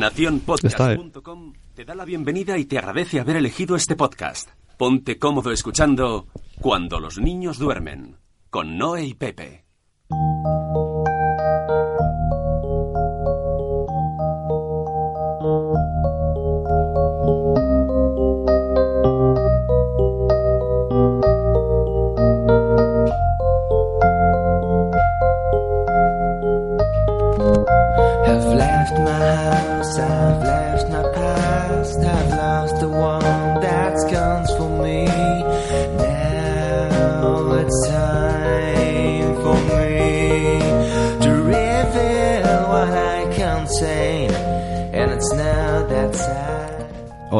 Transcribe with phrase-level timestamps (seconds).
[0.00, 4.48] Naciónpodcast.com te da la bienvenida y te agradece haber elegido este podcast.
[4.76, 6.28] Ponte cómodo escuchando
[6.60, 8.16] Cuando los niños duermen,
[8.48, 9.64] con Noé y Pepe.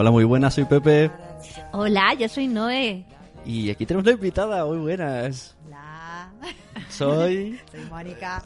[0.01, 1.11] Hola, muy buenas, soy Pepe.
[1.73, 3.05] Hola, yo soy Noé.
[3.45, 5.57] Y aquí tenemos una invitada, muy buenas.
[5.66, 6.30] Hola,
[6.88, 7.59] Soy.
[7.73, 8.45] soy Mónica.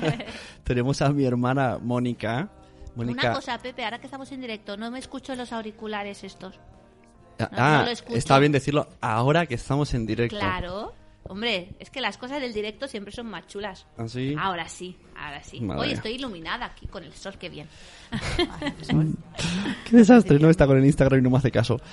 [0.64, 2.48] tenemos a mi hermana Mónica.
[2.96, 3.28] Mónica.
[3.28, 6.58] Una cosa, Pepe, ahora que estamos en directo, no me escucho los auriculares estos.
[7.38, 10.36] Ah, no, ah, no está bien decirlo ahora que estamos en directo.
[10.36, 10.92] Claro.
[11.30, 13.86] Hombre, es que las cosas del directo siempre son más chulas.
[13.96, 14.34] ¿Ah, sí?
[14.36, 15.60] Ahora sí, ahora sí.
[15.62, 15.80] Vale.
[15.80, 17.68] Hoy estoy iluminada aquí con el sol, qué bien.
[19.88, 21.80] Qué desastre, no está con el Instagram y no me hace caso.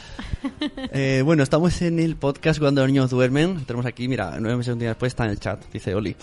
[0.91, 3.63] Eh, bueno, estamos en el podcast cuando los niños duermen.
[3.65, 6.15] Tenemos aquí, mira, nueve meses un día después está en el chat, dice Oli.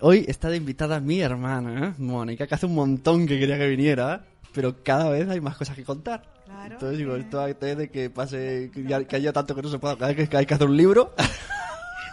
[0.00, 1.92] Hoy está de invitada mi hermana, ¿eh?
[1.98, 5.76] Mónica, que hace un montón que quería que viniera, pero cada vez hay más cosas
[5.76, 6.22] que contar.
[6.46, 6.74] Claro.
[6.74, 9.78] Entonces digo, esto antes de que pase, que, ya- que haya tanto que no se
[9.78, 11.12] pueda, cada vez que hay que hacer un libro.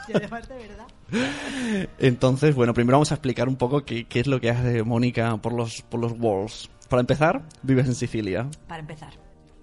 [0.14, 1.88] De verdad.
[2.00, 5.36] Entonces, bueno, primero vamos a explicar un poco qué, qué es lo que hace Mónica
[5.38, 6.70] por los, por los walls.
[6.90, 8.48] Para empezar, vives en Sicilia.
[8.68, 9.14] Para empezar.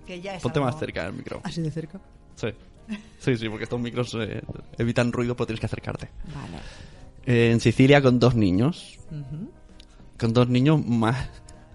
[0.06, 1.40] Que ya es Ponte algo- más cerca del micro.
[1.44, 2.00] ¿Así de cerca?
[2.34, 2.48] Sí.
[3.18, 4.42] Sí, sí, porque estos micros eh,
[4.76, 6.08] evitan ruido, pero tienes que acercarte.
[6.34, 6.58] Vale.
[7.24, 8.98] Eh, en Sicilia con dos niños.
[10.18, 11.28] Con dos niños más,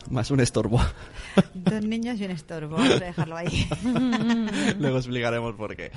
[0.10, 0.80] más un estorbo.
[1.54, 2.76] Dos niños y un estorbo.
[2.78, 3.68] Vamos a dejarlo ahí.
[4.80, 5.92] Luego explicaremos por qué.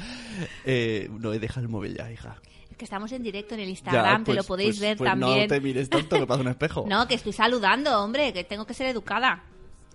[0.66, 2.36] Eh, no, deja el móvil ya, hija.
[2.80, 5.10] Que estamos en directo en el Ya, Instagram, que pues- lo podéis pues- ver pues
[5.10, 5.40] también.
[5.42, 6.86] No te mires tanto que pasa un espejo.
[6.88, 9.44] No, que estoy saludando, hombre, que tengo que ser educada.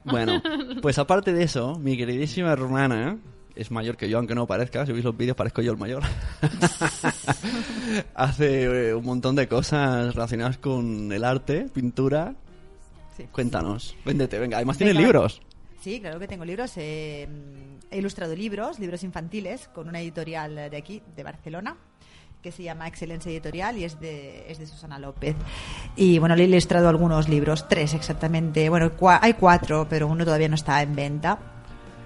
[0.04, 0.40] Bueno,
[0.84, 3.18] pues aparte de eso, mi queridísima hermana
[3.56, 4.86] es mayor que yo, aunque no parezca.
[4.86, 6.04] Si veis los vídeos, parezco yo el mayor.
[8.14, 12.36] Hace eh, un montón de cosas relacionadas con el arte, pintura.
[13.18, 13.24] Sí.
[13.32, 14.58] Cuéntanos, véndete, venga.
[14.58, 15.42] Además, tienes libros.
[15.82, 16.74] Sí, claro que tengo libros.
[16.78, 17.28] eh,
[17.92, 21.78] he ilustrado libros, libros infantiles, con una editorial de aquí, de Barcelona,
[22.46, 25.36] que se llama Excelencia Editorial y es de, es de Susana López.
[25.96, 28.70] Y bueno, le he ilustrado algunos libros, tres exactamente.
[28.70, 31.40] Bueno, cua- hay cuatro, pero uno todavía no está en venta.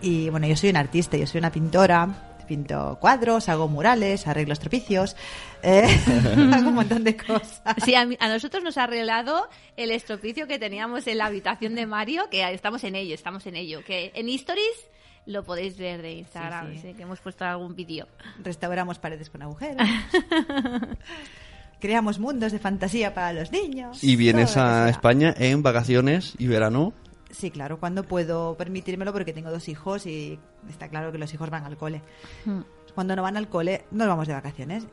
[0.02, 2.26] Y bueno, yo soy una artista, yo soy una pintora.
[2.48, 5.16] Pinto cuadros, hago murales, arreglo estropicios,
[5.62, 5.84] eh,
[6.54, 7.62] hago un montón de cosas.
[7.86, 11.76] Sí, a, mí- a nosotros nos ha arreglado el estropicio que teníamos en la habitación
[11.76, 13.82] de Mario, que estamos en ello, estamos en ello.
[13.86, 14.88] Que en Stories
[15.30, 16.94] lo podéis ver de Instagram, Sí, sí, sí.
[16.96, 18.08] que hemos puesto algún vídeo.
[18.44, 19.88] Restauramos paredes con agujeros.
[21.80, 24.04] Creamos mundos de fantasía para los niños.
[24.04, 24.90] Y vienes a.
[24.90, 26.94] España en vacaciones y verano.
[27.32, 31.50] Sí, claro, cuando puedo permitírmelo porque tengo dos hijos y está claro que los hijos
[31.50, 32.02] van al cole.
[32.44, 32.62] Hmm.
[32.96, 34.86] Cuando no van al cole, nos vamos de vacaciones.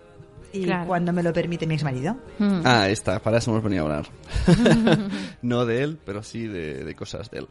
[0.53, 0.87] Y Claro.
[0.87, 2.17] cuando me lo permite mi exmarido.
[2.39, 2.61] Hmm.
[2.65, 4.07] Ah, ahí está, para eso hemos venido a hablar.
[5.43, 7.49] no de él, pero sí de, de cosas de él.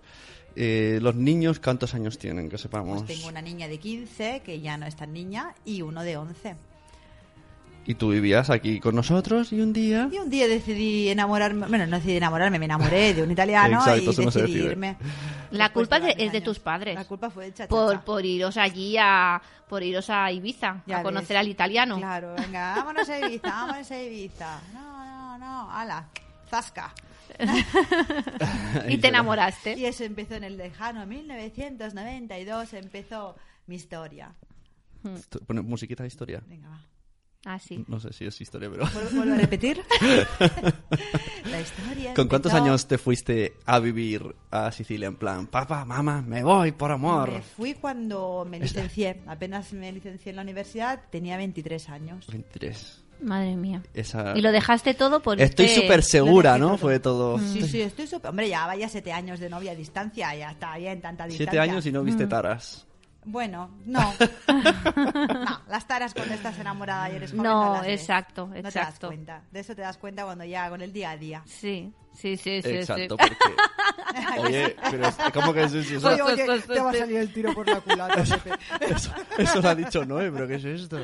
[0.55, 2.49] Eh, los niños, ¿cuántos años tienen?
[2.49, 3.03] Que sepamos.
[3.03, 6.17] Pues tengo una niña de 15, que ya no es tan niña, y uno de
[6.17, 6.55] 11.
[7.87, 10.09] Y tú vivías aquí con nosotros y un día...
[10.11, 14.01] Y un día decidí enamorarme, bueno, no decidí enamorarme, me enamoré de un italiano Exacto,
[14.01, 14.71] y eso no se decidí decide.
[14.71, 14.97] irme.
[15.51, 16.95] La culpa de- es de tus padres.
[16.95, 17.67] La culpa fue de chachacha.
[17.69, 19.39] Por, por iros allí a
[19.69, 21.41] por iros a Ibiza Ya a conocer ves.
[21.41, 21.97] al italiano.
[21.97, 24.61] Claro, venga, vámonos a Ibiza, vámonos a Ibiza.
[24.73, 26.07] No, no, no, ala,
[26.49, 26.91] zasca.
[28.89, 29.77] y te enamoraste.
[29.77, 33.35] Y eso empezó en el lejano 1992, empezó
[33.67, 34.33] mi historia.
[35.45, 36.41] Pone musiquita de historia.
[36.47, 36.81] Venga, va.
[37.47, 37.85] Ah, sí.
[37.87, 38.87] No sé si es historia, pero...
[38.91, 39.79] ¿Vuelvo, vuelvo a repetir?
[41.51, 45.07] La historia ¿Con cuántos empezó- años te fuiste a vivir a Sicilia?
[45.07, 47.31] En plan, papá, mamá, me voy por amor.
[47.31, 49.21] Me fui cuando me licencié.
[49.27, 52.25] Apenas me licencié en la universidad, tenía 23 años.
[52.27, 53.03] 23.
[53.21, 53.81] Madre mía.
[53.93, 54.37] Esa...
[54.37, 56.67] Y lo dejaste todo por Estoy súper segura, ¿no?
[56.69, 56.77] todo.
[56.77, 57.39] Fue todo...
[57.39, 58.29] Sí, sí, estoy súper...
[58.29, 61.51] Hombre, ya vaya siete años de novia a distancia, ya está bien, tanta distancia.
[61.51, 62.05] Siete años y no Mm.
[62.05, 62.85] viste taras.
[63.27, 64.01] Bueno, no.
[64.47, 68.01] no, las taras cuando estás enamorada y eres joven No, no ves.
[68.01, 69.07] exacto, No te das exacto.
[69.07, 69.41] cuenta.
[69.51, 71.41] De eso te das cuenta cuando ya con el día a día.
[71.47, 72.69] Sí, sí, sí, sí.
[72.69, 73.29] Exacto, sí.
[73.29, 74.39] porque...
[74.41, 77.51] Oye, pero es- ¿cómo que eso, eso, Oye, oye, te va a salir el tiro
[77.55, 78.51] por la culata, Pepe.
[78.93, 80.99] eso, eso lo ha dicho Noé, pero ¿qué es esto?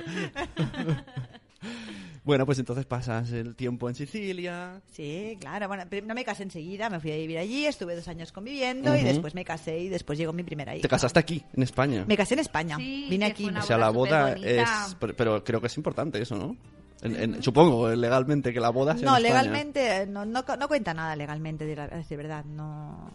[2.24, 4.80] Bueno, pues entonces pasas el tiempo en Sicilia.
[4.92, 5.68] Sí, claro.
[5.68, 8.96] Bueno, pero no me casé enseguida, me fui a vivir allí, estuve dos años conviviendo
[8.96, 10.84] y después me casé y después llegó mi primera hija.
[10.84, 12.06] Te casaste aquí, en España.
[12.08, 12.78] Me casé en España.
[12.78, 13.50] Sí, Vine aquí.
[13.50, 14.70] O sea, la boda es...
[15.18, 16.56] Pero, creo que es importante eso, ¿no?
[17.02, 20.94] En- en- supongo, legalmente, que la boda sea No, en legalmente, no, no, no cuenta
[20.94, 23.12] nada legalmente, de, la- verdad, no.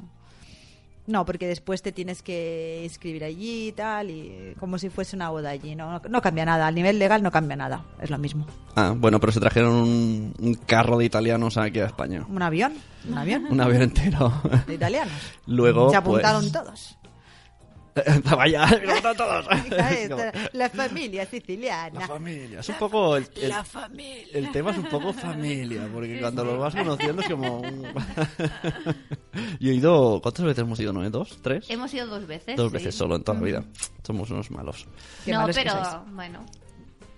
[1.06, 5.30] No, porque después te tienes que inscribir allí y tal, y como si fuese una
[5.30, 5.76] boda allí.
[5.76, 8.44] No, no cambia nada, a nivel legal no cambia nada, es lo mismo.
[8.74, 12.24] Ah, bueno, pero se trajeron un, un carro de italianos aquí a España.
[12.28, 12.74] Un avión,
[13.08, 14.32] un avión Un avión entero.
[14.66, 15.14] de italianos.
[15.46, 16.98] Luego, Se apuntaron pues- todos.
[18.36, 18.66] Vaya,
[19.16, 19.46] todos.
[20.52, 22.00] La familia siciliana.
[22.00, 22.60] La familia.
[22.60, 23.16] Es un poco...
[23.16, 24.26] El, el- La familia.
[24.32, 27.60] el tema es un poco familia, porque cuando lo vas conociendo es como...
[27.60, 27.86] un-
[29.60, 30.20] Yo he ido...
[30.22, 31.08] ¿Cuántas veces hemos ido, no?
[31.10, 31.38] ¿Dos?
[31.42, 31.66] ¿Tres?
[31.70, 32.56] Hemos ido dos veces.
[32.56, 32.78] Dos sí.
[32.78, 33.64] veces solo en toda la vida.
[34.06, 34.86] Somos unos malos.
[35.24, 36.44] Qué no, malos pero bueno.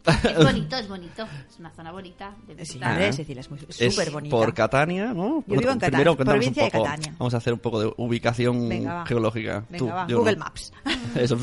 [0.08, 1.26] Es bonito, es bonito.
[1.48, 2.34] Es una zona bonita.
[2.46, 3.12] de Sí, Ah.
[3.12, 4.34] Sicilia es muy- Es súper bonita.
[4.36, 5.44] por Catania, ¿no?
[5.46, 6.84] Yo vivo en Catania, Primero provincia un de poco.
[6.84, 7.14] Catania.
[7.18, 9.06] Vamos a hacer un poco de ubicación Venga, va.
[9.06, 9.64] geológica.
[9.68, 10.44] Venga, Tú, va, Google no.
[10.44, 10.72] Maps.
[11.14, 11.36] Eso.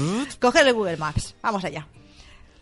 [0.74, 1.36] Google Maps.
[1.42, 1.88] Vamos allá.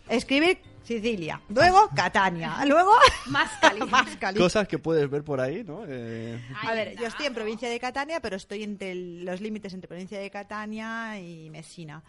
[0.08, 1.40] Escribir Sicilia.
[1.48, 2.58] Luego Catania.
[2.66, 2.92] Luego
[3.30, 3.90] Más caliente.
[3.90, 4.38] Mascali.
[4.38, 5.82] Cosas que puedes ver por ahí, ¿no?
[5.88, 9.88] Eh, A ver, yo estoy en provincia de Catania, pero estoy entre los límites entre
[9.88, 12.02] provincia de Catania y Messina.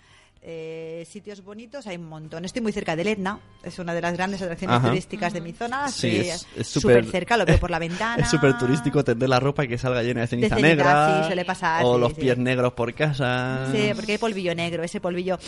[0.47, 2.45] Eh, sitios bonitos hay un montón.
[2.45, 4.89] Estoy muy cerca del Etna, es una de las grandes atracciones Ajá.
[4.89, 5.87] turísticas de mi zona.
[5.87, 8.21] Sí, es- es súper cerca, lo veo por la ventana.
[8.23, 11.21] Es súper turístico tender la ropa y que salga llena de ceniza, ceniza, negra.
[11.21, 12.21] sí, suele pasar, O sí, los sí.
[12.21, 13.69] pies negros por casa.
[13.71, 15.39] Sí, porque hay polvillo negro, ese polvillo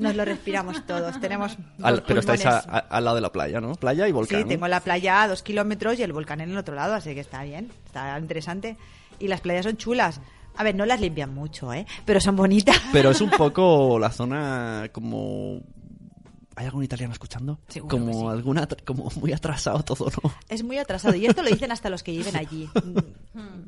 [0.00, 1.20] nos lo respiramos todos.
[1.20, 3.76] Tenemos Al- pero estáis a- a- al lado de la playa, ¿no?
[3.76, 4.42] Playa y volcán.
[4.42, 7.14] Sí, tengo la playa a dos kilómetros y el volcán en el otro lado, así
[7.14, 8.76] que está bien, está interesante.
[9.20, 10.20] Y las playas son chulas.
[10.56, 11.86] A ver, no las limpian mucho, ¿eh?
[12.04, 12.80] Pero son bonitas.
[12.92, 15.60] Pero es un poco la zona como...
[16.56, 17.58] ¿Hay algún italiano escuchando?
[17.68, 18.36] Seguro como sí.
[18.36, 20.30] alguna como muy atrasado todo, ¿no?
[20.48, 22.68] Es muy atrasado y esto lo dicen hasta los que viven allí.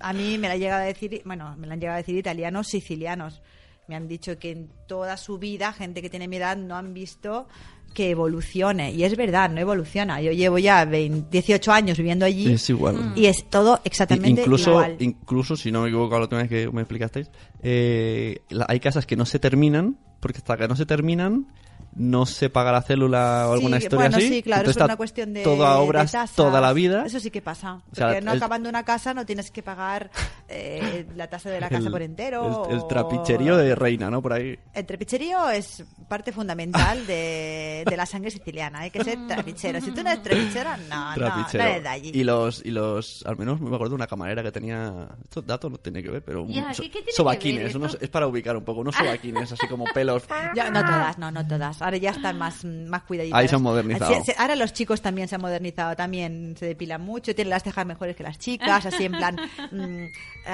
[0.00, 2.16] A mí me la han llegado a decir, bueno, me la han llegado a decir
[2.16, 3.40] italianos, sicilianos.
[3.88, 6.92] Me han dicho que en toda su vida, gente que tiene mi edad, no han
[6.92, 7.48] visto
[7.92, 8.92] que evolucione.
[8.92, 10.20] Y es verdad, no evoluciona.
[10.20, 13.12] Yo llevo ya 20 18 años viviendo allí Es igual.
[13.14, 14.96] y es todo exactamente incluso, igual.
[14.98, 17.30] incluso, si no me equivoco la última vez que me explicasteis,
[17.62, 21.46] eh, la- hay casas que no se terminan, porque hasta que no se terminan,
[21.94, 24.28] no se paga la célula o alguna Sí, historia bueno, así.
[24.28, 26.34] sí, claro, Entonces es una cuestión de, Toda de obras tasas.
[26.36, 27.04] toda la vida.
[27.06, 27.82] Eso sí que pasa.
[27.92, 30.10] O sea, Porque no el- acabando una casa no tienes que pagar
[30.48, 32.66] eh, la tasa de la casa por entero.
[32.68, 34.22] El, el trapicherío de reina, ¿no?
[34.22, 34.58] Por ahí.
[34.74, 38.80] El trapicherío es parte fundamental de, de la sangre siciliana.
[38.80, 39.80] Hay que ser trapichero.
[39.80, 41.64] Si tú no eres trapichero, no, no, trapichero.
[41.64, 42.10] no eres de allí.
[42.14, 45.70] Y los, y los, al menos me acuerdo de una camarera que tenía, estos datos
[45.70, 47.92] no tiene que ver, pero un- Ya, so- ¿qué- qué tiene que sobaquines, ver unos-
[47.94, 48.04] esto?
[48.04, 50.22] es para ubicar un poco, unos sobaquines, así como pelos.
[50.54, 51.81] Ya, no todas, no, no todas.
[51.82, 53.38] Ahora ya están más, más cuidaditas.
[53.38, 54.14] Ahí se han modernizado.
[54.14, 57.62] Así- se- ahora los chicos también se han modernizado, también se depilan mucho, tienen las
[57.62, 59.36] cejas mejores que las chicas, así en plan
[59.72, 60.04] mm,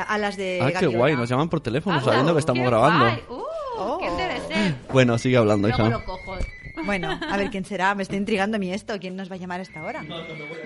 [0.08, 3.04] alas de Ah, qué guay, nos llaman por teléfono Ah, sabiendo que estamos qué grabando.
[3.04, 3.22] guay.
[3.28, 3.42] Uh,
[3.80, 3.98] Oh.
[3.98, 4.74] ¿Quién debe ser?
[4.92, 5.98] Bueno, sigue hablando, Luego hija.
[5.98, 6.36] lo cojo.
[6.84, 7.94] Bueno, a ver quién será.
[7.94, 8.98] Me está intrigando a mí esto.
[9.00, 10.04] ¿Quién nos va a llamar a esta hora?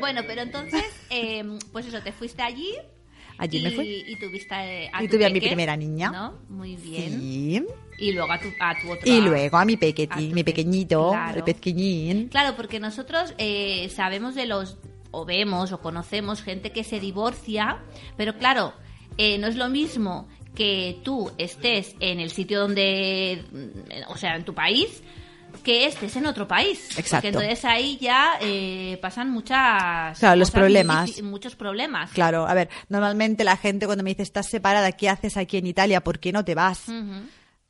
[0.01, 1.43] Bueno, pero entonces, eh,
[1.73, 2.75] pues eso, te fuiste allí.
[3.43, 4.05] Allí y, me fui.
[4.07, 4.55] Y tuviste
[4.93, 6.11] a Y tuve a mi primera niña.
[6.13, 6.39] ¿no?
[6.49, 7.21] Muy bien.
[7.21, 7.67] Sí.
[7.99, 9.03] Y luego a tu, a tu otro.
[9.05, 11.39] Y luego a mi tu mi pe- pequeñito, claro.
[11.39, 12.29] el pequeñín.
[12.29, 14.79] Claro, porque nosotros eh, sabemos de los,
[15.11, 17.83] o vemos o conocemos gente que se divorcia,
[18.17, 18.75] pero claro,
[19.19, 23.43] eh, no es lo mismo que tú estés en el sitio donde,
[24.09, 25.03] o sea, en tu país,
[25.63, 26.99] que estés en otro país.
[26.99, 27.17] Exacto.
[27.17, 30.19] Porque entonces ahí ya eh, pasan muchas...
[30.19, 31.23] Claro, los problemas.
[31.23, 32.11] Muchos problemas.
[32.13, 35.67] Claro, a ver, normalmente la gente cuando me dice estás separada, ¿qué haces aquí en
[35.67, 36.03] Italia?
[36.03, 36.87] ¿Por qué no te vas.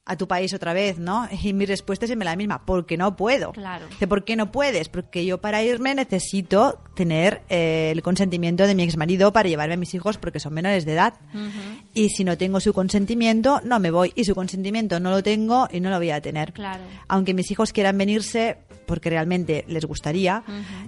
[0.05, 1.29] A tu país otra vez, no?
[1.43, 3.53] Y mi respuesta es siempre la misma, porque no puedo.
[3.53, 3.87] Claro.
[3.89, 4.89] Dice, ¿por qué no puedes?
[4.89, 9.77] Porque yo para irme necesito tener eh, el consentimiento de mi exmarido para llevarme a
[9.77, 11.15] mis hijos porque son menores de edad.
[11.95, 14.13] Y si no tengo su consentimiento, no me voy.
[14.17, 16.53] Y su consentimiento no lo tengo y no lo voy a tener.
[16.53, 16.83] Claro.
[17.09, 20.43] Aunque mis hijos quieran venirse porque realmente les gustaría,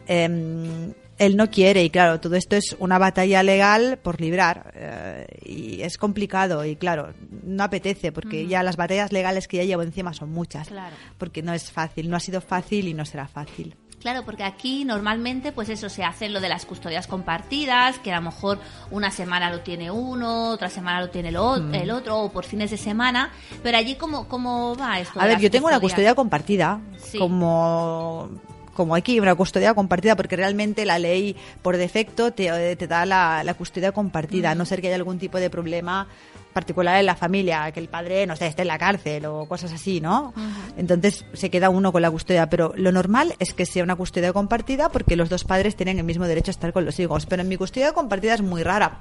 [0.07, 5.27] eh, él no quiere y claro, todo esto es una batalla legal por librar eh,
[5.45, 7.13] y es complicado y claro,
[7.45, 10.69] no apetece porque ya las batallas legales que ya llevo encima son muchas.
[10.69, 10.95] Claro.
[11.19, 13.77] Porque no es fácil, no ha sido fácil y no será fácil.
[14.01, 18.17] Claro, porque aquí normalmente, pues eso, se hace lo de las custodias compartidas, que a
[18.17, 18.59] lo mejor
[18.91, 21.75] una semana lo tiene uno, otra semana lo tiene el, o- Mm.
[21.75, 23.31] el otro, o por fines de semana.
[23.63, 25.19] Pero allí, ¿cómo, cómo va esto?
[25.19, 27.17] A ver, yo tengo una custodia compartida, Sí.
[27.19, 28.29] como
[28.75, 33.43] como aquí, una custodia compartida, porque realmente la ley por defecto te, te da la,
[33.45, 36.07] la custodia compartida, a no ser que haya algún tipo de problema
[36.55, 39.73] particular en la familia, que el padre, no sé, esté en la cárcel o cosas
[39.73, 40.33] así, ¿no?
[40.79, 44.33] Entonces se queda uno con la custodia, pero lo normal es que sea una custodia
[44.33, 47.43] compartida porque los dos padres tienen el mismo derecho a estar con los hijos, pero
[47.43, 49.01] en mi custodia compartida es muy rara,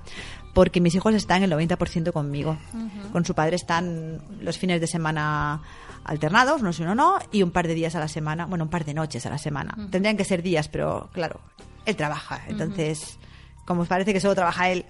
[0.53, 2.57] porque mis hijos están el 90% conmigo.
[3.13, 5.61] Con su padre están los fines de semana
[6.05, 8.69] alternados, no sé, uno no, y un par de días a la semana, bueno, un
[8.69, 9.75] par de noches a la semana.
[9.89, 11.39] Tendrían que ser días, pero claro,
[11.85, 13.17] él trabaja, entonces,
[13.65, 14.85] como parece que solo trabaja él,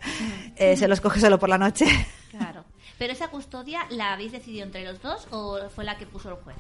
[0.56, 1.86] eh, se los coge solo por la noche.
[2.32, 2.66] Claro.
[2.98, 6.36] ¿Pero esa custodia la habéis decidido entre los dos o fue la que puso el
[6.36, 6.56] juez?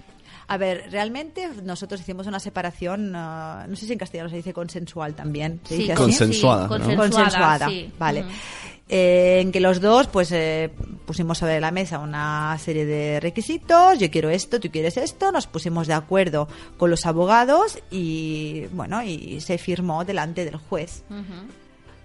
[0.48, 4.54] A ver, realmente nosotros hicimos una separación, ah, no sé si en castellano se dice
[4.54, 5.62] consensual también.
[5.64, 6.02] ¿Se dice así?
[6.02, 6.70] Consensuada, ¿no?
[6.70, 7.94] consensuada, consensuada, sí.
[7.98, 8.26] vale.
[8.90, 10.70] Eh, en que los dos pues eh,
[11.06, 15.48] pusimos sobre la mesa una serie de requisitos, yo quiero esto, tú quieres esto, nos
[15.48, 21.04] pusimos de acuerdo con los abogados y bueno, y se firmó delante del juez.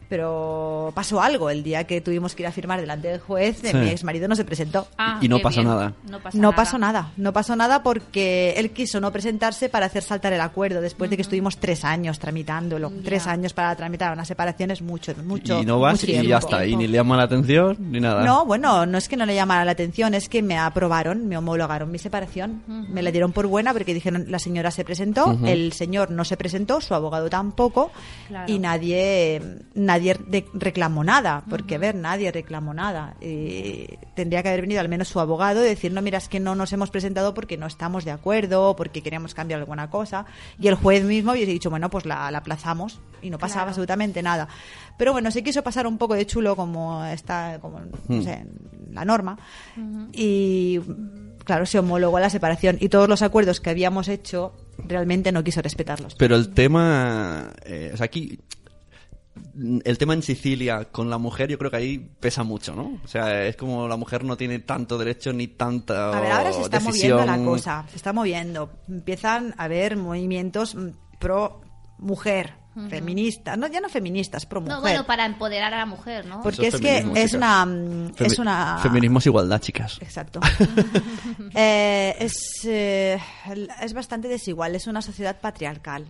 [0.09, 3.77] Pero pasó algo el día que tuvimos que ir a firmar delante del juez, Sí.
[3.77, 4.89] mi ex marido no se presentó.
[4.97, 5.69] Ah, Y no pasó bien.
[5.69, 5.93] nada.
[6.11, 6.57] No, pasa No nada.
[6.57, 10.81] pasó nada, no pasó nada porque él quiso no presentarse para hacer saltar el acuerdo
[10.81, 12.91] después de que estuvimos tres años tramitándolo.
[13.05, 15.61] Tres años para tramitar una separación es mucho, mucho.
[15.61, 16.29] y no vas mucho y tiempo.
[16.31, 18.25] ya está, y ni le llama la atención ni nada.
[18.25, 21.37] No, bueno, no es que no le llamara la atención, es que me aprobaron, me
[21.37, 22.63] homologaron mi separación.
[22.67, 26.37] Me la dieron por buena porque dijeron la señora se presentó, el señor no se
[26.37, 27.91] presentó, su abogado tampoco
[28.29, 28.51] Claro.
[28.53, 29.43] y nadie
[29.75, 33.15] nadie de- reclamó nada, porque a ver, nadie reclamó nada.
[33.21, 36.41] Y tendría que haber venido al menos su abogado y decir, no, mira, es que
[36.41, 40.27] no nos hemos presentado porque no estamos de acuerdo, porque queríamos cambiar alguna cosa.
[40.61, 43.69] Y el juez mismo hubiese dicho, bueno, pues la, la aplazamos y no pasaba Claro.
[43.71, 44.49] absolutamente nada.
[44.97, 48.45] Pero bueno, se quiso pasar un poco de chulo como está, como, no sé,
[48.93, 49.39] la norma.
[50.13, 50.81] Y
[51.45, 54.55] claro, se homologó la separación y todos los acuerdos que habíamos hecho
[54.87, 56.15] realmente no quiso respetarlos.
[56.17, 57.51] Pero el tema.
[57.65, 58.39] eh, o sea, aquí.
[59.85, 63.01] El tema en Sicilia con la mujer, yo creo que ahí pesa mucho, ¿no?
[63.05, 66.53] O sea, es como la mujer no tiene tanto derecho ni tanta A ver, ahora
[66.53, 67.19] se está decisión.
[67.19, 68.71] moviendo la cosa, se está moviendo.
[68.89, 70.77] Empiezan a haber movimientos
[71.19, 71.61] pro
[71.99, 72.55] mujer,
[72.89, 74.77] feministas, no ya no feministas, pro mujer.
[74.77, 76.43] No, bueno, para empoderar a la mujer, ¿no?
[76.43, 79.99] porque Eso es es que es una mm, Femi- es una Feminismo es igualdad, chicas.
[80.01, 80.41] Exacto.
[81.55, 82.35] Eh, es,
[82.67, 83.19] eh,
[83.83, 86.07] es bastante desigual, es una sociedad patriarcal,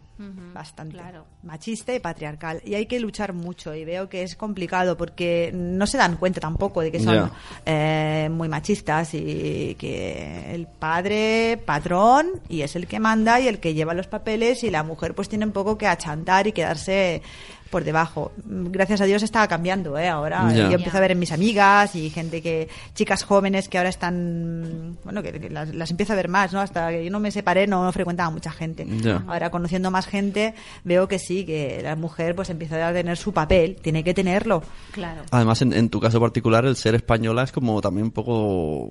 [0.53, 1.25] bastante claro.
[1.43, 2.61] machista y patriarcal.
[2.65, 6.41] Y hay que luchar mucho y veo que es complicado porque no se dan cuenta
[6.41, 7.31] tampoco de que son
[7.67, 13.59] eh, muy machistas y que el padre patrón y es el que manda y el
[13.61, 17.23] que lleva los papeles y la mujer pues tiene un poco que achantar y quedarse
[17.71, 18.33] por debajo.
[18.47, 20.09] Gracias a Dios está cambiando, ¿eh?
[20.09, 20.69] Ahora Ya.
[20.71, 24.97] yo empiezo a ver en mis amigas y gente que, chicas jóvenes que ahora están,
[25.05, 26.61] bueno, que, que las, las empiezo a ver más, ¿no?
[26.61, 28.87] Hasta que yo no me separé no frecuentaba mucha gente.
[29.03, 29.23] Ya.
[29.27, 33.35] Ahora conociendo más gente veo que sí, que la mujer pues empieza a tener su
[33.35, 34.63] papel, tiene que tenerlo.
[34.93, 35.23] Claro.
[35.31, 38.89] Además, en, en tu caso particular, el ser española es como también un poco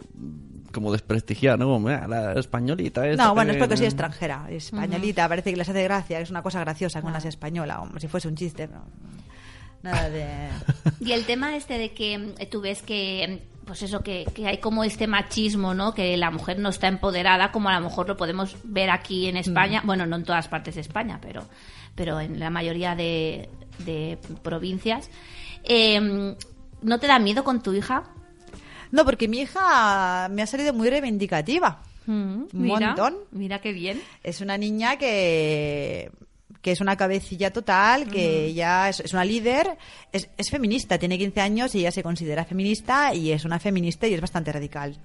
[0.77, 1.65] como desprestigiar, ¿no?
[1.65, 3.59] Como, "Ah, la españolita esta No, bueno, es que-".
[3.61, 7.19] porque soy extranjera, españolita, parece que les hace gracia, es una cosa graciosa que una
[7.19, 8.67] sea española, como si fuese un chiste.
[8.67, 8.81] pero
[9.83, 10.49] Nada de...
[10.99, 14.47] Y el tema este de que mm, tú ves que, mm, pues eso, que, que
[14.47, 15.93] hay como este machismo, ¿no?
[15.93, 19.37] Que la mujer no está empoderada, como a lo mejor lo podemos ver aquí en
[19.37, 19.81] España.
[19.85, 21.43] Bueno, no en todas partes de España, pero,
[21.95, 25.09] pero en la mayoría de, de provincias.
[25.63, 26.35] Eh,
[26.81, 28.03] ¿No te da miedo con tu hija?
[28.91, 31.81] No, porque mi hija me ha salido muy reivindicativa.
[32.05, 33.15] Mm, Un mira, montón.
[33.31, 34.01] Mira qué bien.
[34.23, 36.09] Es una niña que,
[36.61, 39.77] que es una cabecilla total, que ella es, es una líder,
[40.13, 44.07] es, es feminista, tiene 15 años y ella se considera feminista y es una feminista
[44.07, 44.97] y es bastante radical.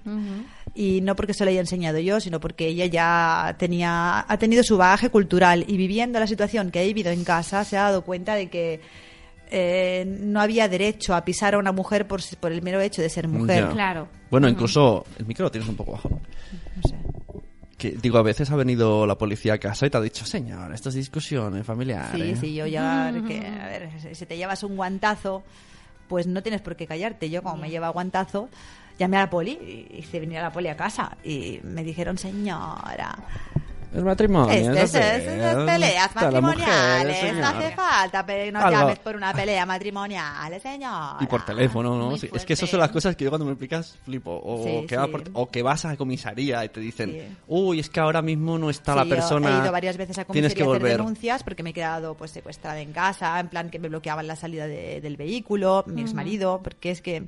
[0.73, 4.63] Y no porque se lo haya enseñado yo, sino porque ella ya tenía, ha tenido
[4.63, 8.03] su bagaje cultural y viviendo la situación que ha vivido en casa se ha dado
[8.03, 8.79] cuenta de que
[9.55, 13.09] eh, no había derecho a pisar a una mujer por, por el mero hecho de
[13.09, 13.65] ser mujer.
[13.65, 13.69] Ya.
[13.69, 14.07] Claro.
[14.31, 16.19] Bueno, incluso el micro lo tienes un poco bajo, ¿no?
[16.75, 16.95] No sé.
[17.77, 20.73] Que, digo, a veces ha venido la policía a casa y te ha dicho, señor,
[20.73, 22.39] estas discusiones familiares.
[22.39, 25.43] Sí, sí, yo ya, que, a ver, si te llevas un guantazo,
[26.07, 27.29] pues no tienes por qué callarte.
[27.29, 28.49] Yo, como me lleva guantazo,
[28.97, 31.15] llamé a la poli y hice venir a la poli a casa.
[31.23, 33.19] Y me dijeron, señora,
[33.93, 34.51] El matrimonio.
[34.51, 37.35] este es es, es- es peleas la mujer, matrimoniales, señor.
[37.35, 41.17] no hace falta, pero no Algo- llames por una pelea matrimonial, señora.
[41.19, 42.17] Y por teléfono, ¿no?
[42.17, 44.41] Sí, es que esas son las cosas que yo cuando me explicas flipo.
[44.43, 45.11] O, Sí, que, va sí.
[45.11, 47.37] por- o que vas a comisaría y te dicen, Sí.
[47.47, 49.49] uy, es que ahora mismo no está Sí, la yo persona.
[49.57, 50.97] He ido varias veces a Tienes que comisaría a hacer volver.
[50.97, 54.35] denuncias porque me he quedado pues secuestrada en casa, en plan que me bloqueaban la
[54.35, 57.27] salida de- del vehículo, mi exmarido, porque es que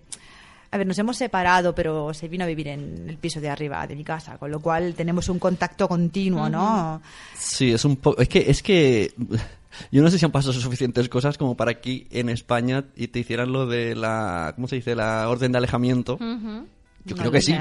[0.76, 3.88] a ver, nos hemos separado, pero se vino a vivir en el piso de arriba
[3.88, 7.02] de mi casa, con lo cual tenemos un contacto continuo, ¿no?
[7.34, 8.22] Sí, es un poco.
[8.22, 9.14] Es que, es que
[9.92, 13.20] Yo no sé si han pasado suficientes cosas como para aquí en España y te
[13.20, 14.96] hicieran lo de la, ¿cómo se dice?
[14.96, 16.18] La orden de alejamiento.
[16.20, 17.56] Yo No creo que sí.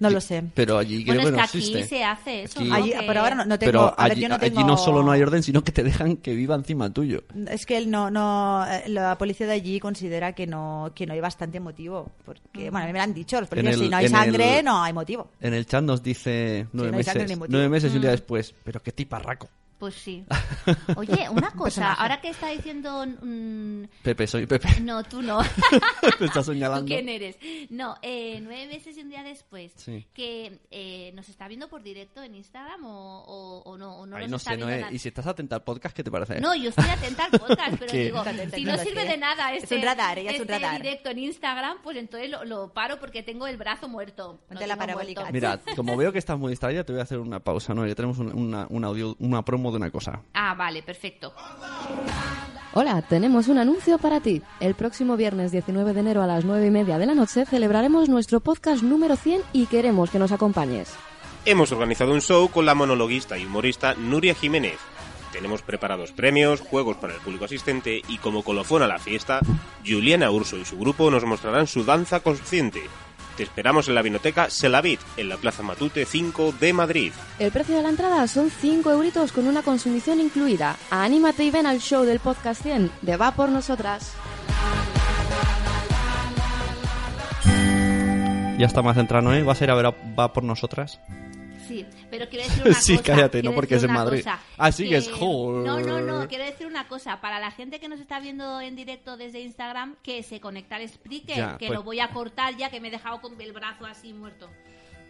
[0.00, 0.42] No lo sé.
[0.54, 1.84] Pero allí creo Bueno, es que que no aquí existe.
[1.96, 2.74] se hace eso, Aquí- ¿no?
[2.74, 3.72] Allí- Que- pero ahora no, no tengo.
[3.72, 6.16] Pero ver, allí, yo no allí no solo no hay orden, sino que te dejan
[6.16, 7.22] que viva encima tuyo.
[7.50, 11.12] Es que él no, no, eh, la policía de allí considera que no, que no
[11.14, 12.10] hay bastante motivo.
[12.24, 14.58] Porque, bueno, a mí me lo han dicho, los policías, el- si no hay sangre,
[14.58, 15.28] el- no hay motivo.
[15.40, 18.10] En el chat nos dice nueve no hay sangre meses, nueve meses y un día
[18.10, 18.14] Mm.
[18.14, 18.54] después.
[18.64, 19.48] Pero qué tiparraco.
[19.78, 20.24] Pues sí.
[20.96, 23.04] Oye, una cosa, ahora que está diciendo...
[23.22, 24.68] mm, Pepe, soy Pepe.
[24.82, 25.40] no, tú no.
[26.20, 26.86] Me está ¿Tú señalando.
[26.86, 27.36] quién eres?
[27.70, 30.06] No, eh, nueve meses y un día después, Sí.
[30.14, 34.16] que eh, nos está viendo por directo en Instagram o, o- o no, o no
[34.16, 34.80] Ay, nos no está sé, viendo Noé.
[34.82, 34.92] nada.
[34.92, 36.40] Y si estás atenta al podcast, ¿qué te parece?
[36.40, 38.04] No, yo estoy atenta al podcast, pero ¿Qué?
[38.04, 39.08] digo, atenta, si no no sirve sé.
[39.08, 40.80] de nada Es este, un radar, ella es un este radar.
[40.82, 44.40] directo en Instagram, pues entonces lo, lo paro porque tengo el brazo muerto.
[44.48, 45.20] Ponte Lo la parabólica.
[45.22, 45.34] muerto.
[45.34, 47.86] Mira, como veo que estás muy distraída, te voy a hacer una pausa, ¿no?
[47.86, 50.22] Ya tenemos un, una, un audio, una promo de una cosa.
[50.34, 51.32] Ah, vale, perfecto.
[52.72, 54.42] Hola, tenemos un anuncio para ti.
[54.58, 58.08] El próximo viernes 19 de enero a las 9 y media de la noche celebraremos
[58.08, 60.92] nuestro podcast número 100 y queremos que nos acompañes.
[61.44, 64.78] Hemos organizado un show con la monologuista y humorista Nuria Jiménez.
[65.30, 69.40] Tenemos preparados premios, juegos para el público asistente y como colofón a la fiesta,
[69.86, 72.82] Juliana Urso y su grupo nos mostrarán su danza consciente.
[73.36, 77.12] Te esperamos en la vinoteca Selavit, en la Plaza Matute 5 de Madrid.
[77.38, 80.76] El precio de la entrada son 5 euritos con una consumición incluida.
[80.90, 84.14] Anímate y ven al show del podcast 100 de Va por Nosotras.
[88.56, 89.42] Ya está más centrado, ¿eh?
[89.42, 91.00] ¿Vas a ir a ver a Va por nosotras?
[91.66, 93.12] Sí, pero quiero decir una Sí, cosa.
[93.14, 94.18] cállate, no porque es en Madrid.
[94.22, 95.66] cosa, Ah, que es joder.
[95.66, 97.20] No, no, no, quiero decir una cosa.
[97.20, 100.88] Para la gente que nos está viendo en directo desde Instagram, que se conecta al
[100.88, 103.52] Spreaker, Ya, que pues- lo voy a cortar ya que me he dejado con el
[103.52, 104.48] brazo así muerto.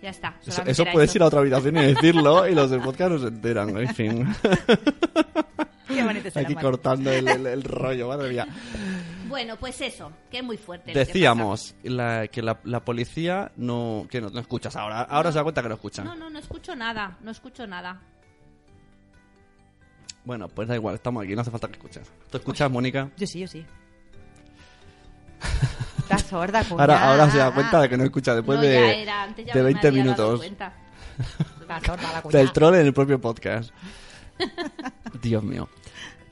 [0.04, 0.34] Ya está.
[0.66, 3.74] Eso, puedes ir a otra habitación y decirlo y los del podcast no se enteran,
[3.74, 4.34] en fin.
[5.88, 8.46] Qué bonito será, Aquí cortando el, el- el rollo, madre mía.
[9.28, 10.92] Bueno, pues eso, que es muy fuerte.
[10.92, 14.06] que Decíamos la- que la, la policía no...
[14.10, 15.00] que no, no escuchas ahora.
[15.04, 16.04] Ahora se da cuenta que no escuchan.
[16.04, 18.02] No, no, no escucho nada, no escucho nada.
[20.26, 22.12] Bueno, pues da igual, estamos aquí, no hace falta que escuches.
[22.30, 23.10] ¿Tú escuchas, Mónica?
[23.16, 23.64] Yo sí, yo sí.
[25.98, 27.10] Estás sorda, Ahora, cuñada.
[27.10, 29.52] ahora se da cuenta de que no escucha después no, de, ya era, antes ya
[29.54, 30.44] de me 20 había dado minutos.
[31.60, 32.38] Estás sorda, la cuñada.
[32.38, 33.70] del troll en el propio podcast.
[35.22, 35.68] Dios mío.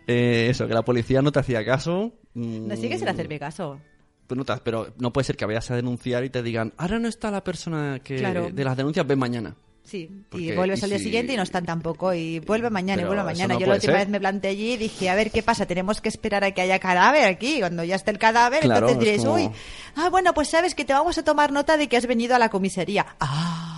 [0.07, 2.13] Eh, eso, que la policía no te hacía caso.
[2.35, 3.81] mm, No sigue sin hacerme caso.
[4.27, 7.09] tú notas, pero no puede ser que vayas a denunciar y te digan, ahora no
[7.09, 8.51] está la persona que Claro.
[8.53, 9.55] de las denuncias, ven mañana.
[9.85, 12.15] Sí, Porque- y vuelves y al día si- siguiente y no están tampoco.
[12.15, 13.55] Y vuelve mañana Pero y vuelve mañana.
[13.55, 14.01] no Yo la última ser.
[14.03, 15.67] vez me planté allí y dije, a ver, ¿qué pasa?
[15.67, 17.59] Tenemos que esperar a que haya cadáver aquí.
[17.59, 19.51] Cuando ya esté el cadáver, Claro, entonces es diréis, como- uy,
[19.97, 22.39] ah, bueno, pues sabes que te vamos a tomar nota de que has venido a
[22.39, 23.07] la comisaría.
[23.21, 23.69] Ah,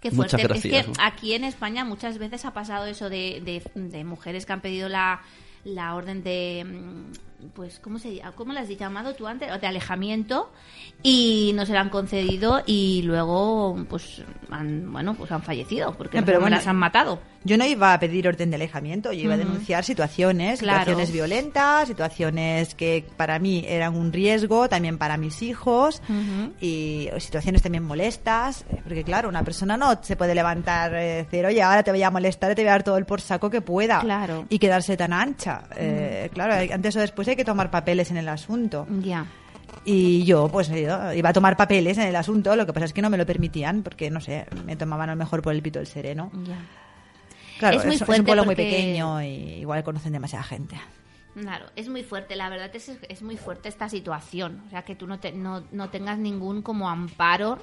[0.00, 0.58] Qué Muchas fuerte.
[0.58, 0.96] Es gracias.
[0.96, 4.60] que aquí en España muchas veces ha pasado eso de, de, de mujeres que han
[4.60, 5.20] pedido la,
[5.64, 6.64] la orden de,
[7.54, 9.48] pues, ¿cómo, se, ¿cómo las has llamado tú antes?
[9.60, 10.50] De alejamiento
[11.02, 16.22] y no se la han concedido y luego, pues, han, bueno, pues han fallecido porque
[16.22, 17.20] pero bueno, las han matado.
[17.44, 20.80] Yo no iba a pedir orden de alejamiento, yo iba a denunciar situaciones, Claro.
[20.80, 26.02] situaciones violentas, situaciones que para mí eran un riesgo, también para mis hijos,
[26.60, 31.46] y situaciones también molestas, eh, porque claro, una persona no se puede levantar y decir,
[31.46, 33.48] oye, ahora te voy a molestar y te voy a dar todo el por saco
[33.50, 34.44] que pueda, Claro.
[34.48, 35.62] y quedarse tan ancha.
[35.76, 38.86] Eh, claro, antes o después hay que tomar papeles en el asunto.
[39.00, 39.26] Ya.
[39.84, 42.92] Y yo, pues, eh, iba a tomar papeles en el asunto, lo que pasa es
[42.92, 45.62] que no me lo permitían, porque, no sé, me tomaban a lo mejor por el
[45.62, 46.30] pito del sereno.
[46.44, 46.56] Ya.
[47.58, 49.26] Claro, Es muy es, es fuerte un pueblo muy pequeño y
[49.60, 50.76] igual conocen demasiada gente.
[51.34, 54.62] Claro, es muy fuerte, la verdad es, es muy fuerte esta situación.
[54.66, 57.58] O sea, que tú no, te- no, no tengas ningún como amparo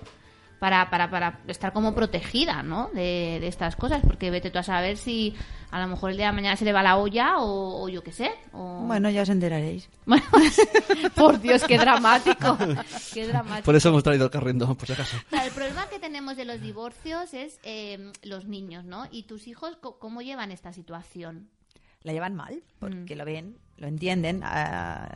[0.60, 2.90] para, para, para estar como protegida, ¿no?
[2.94, 5.36] De, de estas cosas, porque vete tú a saber si
[5.72, 8.02] a lo mejor el día de mañana se le va la olla o, o yo
[8.04, 8.32] qué sé.
[8.54, 8.84] O...
[8.86, 9.90] Bueno, ya os enteraréis.
[10.06, 10.24] Bueno,
[11.16, 12.58] por Dios, qué dramático.
[13.14, 13.66] Qué dramático.
[13.66, 15.18] Por eso hemos traído el carriendo, por si acaso.
[15.30, 19.08] Claro, el problema que tenemos de los divorcios es eh, los niños, ¿no?
[19.12, 21.50] ¿Y tus hijos cómo llevan esta situación?
[22.04, 23.18] La llevan mal, porque Mm.
[23.18, 24.42] lo ven, lo entienden.
[24.44, 25.08] Ah,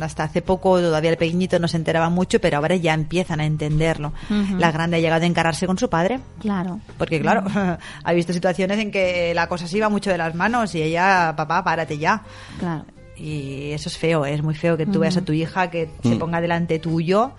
[0.00, 3.46] hasta hace poco todavía el pequeñito no se enteraba mucho, pero ahora ya empiezan a
[3.46, 4.12] entenderlo.
[4.58, 6.18] La grande ha llegado a encararse con su padre.
[6.40, 6.80] Claro.
[6.98, 7.44] Porque claro,
[8.04, 11.34] ha visto situaciones en que la cosa se iba mucho de las manos y ella,
[11.36, 12.22] papá, párate ya.
[12.58, 12.84] Claro.
[13.16, 16.16] Y eso es feo, es muy feo que tú veas a tu hija que se
[16.16, 16.18] Mm.
[16.18, 17.32] ponga delante tuyo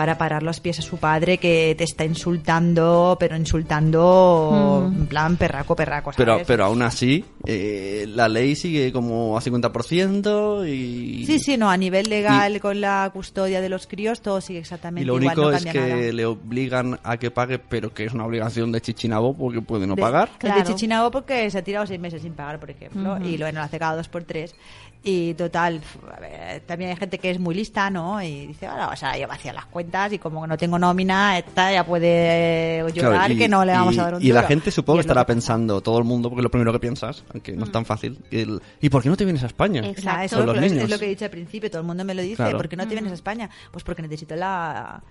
[0.00, 4.96] para parar los pies a su padre que te está insultando, pero insultando Mm.
[5.02, 6.46] en plan perraco, perraco, Pero, ¿sabes?
[6.46, 11.26] pero aún así, eh, la ley sigue como a 50% y...
[11.26, 15.02] Sí, sí, no, a nivel legal con la custodia de los críos todo sigue exactamente
[15.02, 16.12] Y lo igual, único no es que nada.
[16.12, 19.96] le obligan a que pague, pero que es una obligación de chichinabo porque puede no
[19.96, 20.30] De- pagar.
[20.38, 20.60] Claro.
[20.60, 23.60] de Chichinabo porque se ha tirado seis meses sin pagar, por ejemplo, y lo bueno,
[23.60, 24.54] lo hace cada dos por tres.
[25.02, 25.80] Y total,
[26.14, 28.22] a ver, también hay gente que es muy lista, ¿no?
[28.22, 31.38] Y dice, ahora, o sea, yo vacío las cuentas y como que no tengo nómina,
[31.38, 34.30] esta ya puede llorar Claro, y- que no le vamos y- a dar un Y
[34.30, 37.24] la gente supongo que estará pensando, todo el mundo, porque es lo primero que piensas,
[37.32, 39.80] aunque no es tan fácil, el, ¿y por qué no te vienes a España?
[39.86, 40.36] Exacto.
[40.36, 40.84] Con los niños.
[40.84, 42.58] es lo que he dicho al principio, todo el mundo me lo dice, Claro.
[42.58, 43.48] ¿por qué no te vienes a España?
[43.70, 45.02] Pues porque necesito la,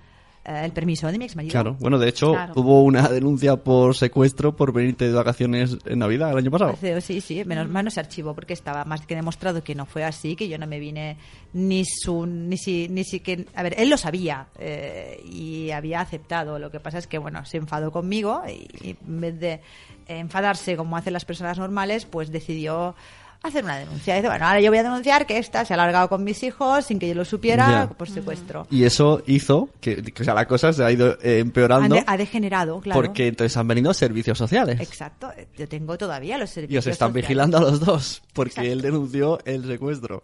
[0.45, 1.52] eh, el permiso de mi exmarido.
[1.52, 2.54] Claro, bueno, de hecho, Claro.
[2.56, 6.78] hubo una denuncia por secuestro por venirte de vacaciones en Navidad el año pasado.
[7.02, 10.04] Sí, sí, menos mal no se archivó porque estaba más que demostrado que no fue
[10.04, 11.17] así, que yo no me vine
[11.54, 16.02] ni su, ni si, ni si que, a ver, él lo sabía eh, y había
[16.02, 16.60] aceptado.
[16.60, 19.62] Lo que pasa es que, bueno, se enfadó conmigo y, y en vez de
[20.08, 22.95] enfadarse como hacen las personas normales, pues decidió
[23.41, 24.15] hacer una denuncia.
[24.15, 26.86] Dice, bueno, ahora yo voy a denunciar que esta se ha alargado con mis hijos
[26.86, 27.89] sin que yo lo supiera Ya.
[27.89, 28.67] por secuestro.
[28.69, 31.95] Y eso hizo que, que, o sea, la cosa se ha ido eh, Ha, empeorando
[31.95, 32.99] de- ha degenerado, claro.
[33.02, 34.80] porque entonces han venido servicios sociales.
[34.82, 36.86] Exacto, yo tengo todavía los Y servicios.
[36.86, 37.28] os están sociales.
[37.28, 38.71] vigilando a los dos porque Exacto.
[38.71, 40.23] él denunció el secuestro.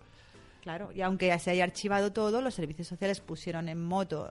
[0.61, 4.29] Claro, y aunque se haya archivado todo, los servicios sociales pusieron en moto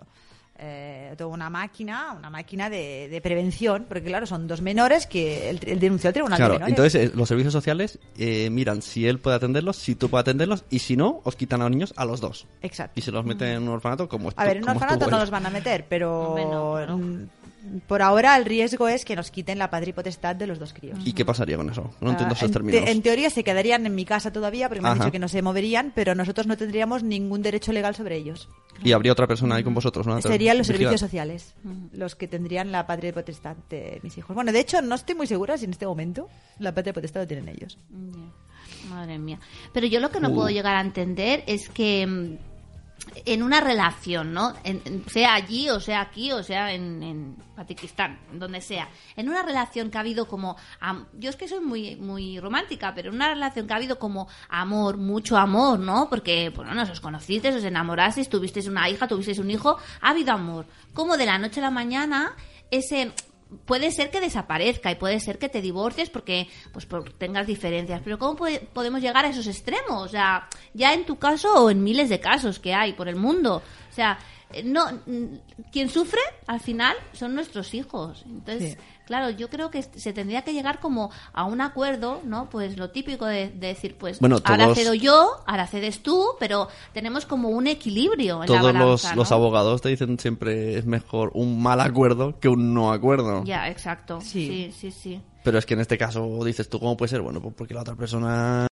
[0.59, 5.51] eh, toda una máquina, una máquina de, de prevención, porque claro, son dos menores que
[5.51, 6.73] el, el denunció al tribunal Claro, de menores.
[6.79, 10.65] entonces eh, los servicios sociales eh, miran si él puede atenderlos, si tú puedes atenderlos
[10.71, 12.47] y si no, os quitan a los niños a los dos.
[12.63, 12.93] Exacto.
[12.99, 15.31] Y se los meten en un orfanato como A ver, en un orfanato no los
[15.31, 16.37] van a meter, pero
[16.87, 17.29] no,
[17.87, 20.73] por ahora el riesgo es que nos quiten la patria y potestad de los dos
[20.73, 20.99] críos.
[21.05, 21.91] ¿Y qué pasaría con eso?
[22.01, 22.85] No entiendo Ah, esos en, términos.
[22.85, 25.29] te- en teoría se quedarían en mi casa todavía porque me han dicho que no
[25.29, 28.49] se moverían, pero nosotros no tendríamos ningún derecho legal sobre ellos.
[28.83, 30.21] Y habría otra persona ahí con vosotros, ¿no?
[30.21, 30.91] Serían los Vigilar.
[30.91, 31.55] servicios sociales
[31.93, 34.35] los que tendrían la patria y potestad de mis hijos.
[34.35, 37.21] Bueno, de hecho, no estoy muy segura si en este momento la patria y potestad
[37.23, 37.79] lo tienen ellos.
[38.91, 39.39] Madre mía.
[39.73, 40.35] Pero yo lo que no Uh.
[40.35, 42.37] puedo llegar a entender es que mm,
[43.27, 44.55] en una relación, ¿no?
[44.65, 48.89] En- sea allí o sea aquí o sea en, en Patikistán, donde sea.
[49.17, 50.57] En una relación que ha habido como...
[51.15, 54.27] yo es que soy muy, muy romántica, pero en una relación que ha habido como
[54.49, 56.09] amor, mucho amor, ¿no?
[56.09, 60.33] Porque, bueno, nos os conocisteis, os enamorasteis, tuvisteis una hija, tuvisteis un hijo, ha habido
[60.33, 60.67] amor.
[60.93, 62.35] Como de la noche a la mañana,
[62.71, 63.13] ese
[63.65, 68.01] puede ser que desaparezca y puede ser que te divorcies porque pues por tengas diferencias
[68.05, 68.37] pero cómo
[68.73, 72.21] podemos llegar a esos extremos o sea ya en tu caso o en miles de
[72.21, 73.63] casos que hay por el mundo.
[73.91, 74.19] O sea
[74.51, 74.85] eh, no
[75.73, 78.25] quien sufre al final son nuestros hijos.
[78.27, 78.79] Entonces.
[79.07, 82.91] Claro yo creo que se tendría que llegar como a un acuerdo no pues lo
[82.91, 87.49] típico de, de decir pues Bueno, ahora cedo yo ahora cedes tú pero tenemos como
[87.49, 91.63] un equilibrio en la Todos balanza, los, los abogados te dicen siempre es mejor un
[91.63, 93.45] mal acuerdo que un no acuerdo.
[93.45, 94.71] ya exacto Sí.
[94.73, 97.21] sí sí sí Pero es que en este caso dices tú, ¿cómo puede ser?
[97.21, 98.67] Bueno, pues porque la otra persona...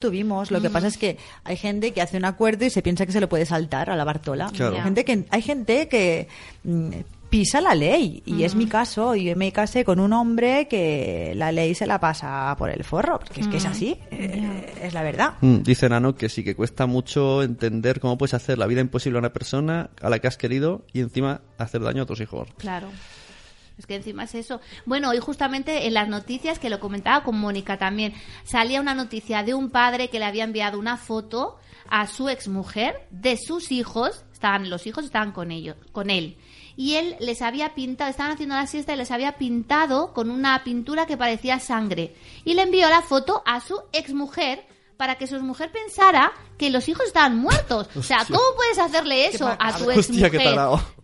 [0.00, 3.04] Tuvimos, lo que pasa es que hay gente que hace un acuerdo y se piensa
[3.04, 4.50] que se lo puede saltar a la Bartola.
[4.50, 4.76] Claro.
[4.76, 6.26] Hay gente que, hay gente que
[6.64, 6.90] mm,
[7.30, 9.14] pisa la ley y es mi caso.
[9.14, 13.20] Yo me casé con un hombre que la ley se la pasa por el forro,
[13.20, 15.34] porque es que es así, eh, es la verdad.
[15.40, 19.18] Mm, dice Nano que sí, que cuesta mucho entender cómo puedes hacer la vida imposible
[19.18, 22.48] a una persona a la que has querido y encima hacer daño a tus hijos.
[22.58, 22.88] Claro.
[23.78, 24.60] Es que encima es eso.
[24.84, 28.12] Bueno, hoy justamente en las noticias, que lo comentaba con Mónica también,
[28.44, 31.56] salía una noticia de un padre que le había enviado una foto
[31.88, 34.26] a su exmujer de sus hijos.
[34.34, 36.36] Estaban, los hijos estaban con ellos, con él.
[36.76, 40.62] Y él les había pintado, estaban haciendo la siesta y les había pintado con una
[40.64, 42.14] pintura que parecía sangre.
[42.44, 46.86] Y le envió la foto a su exmujer para que su exmujer pensara que los
[46.88, 47.88] hijos estaban muertos.
[47.96, 50.42] O sea, ¿cómo puedes hacerle eso a tu exmujer?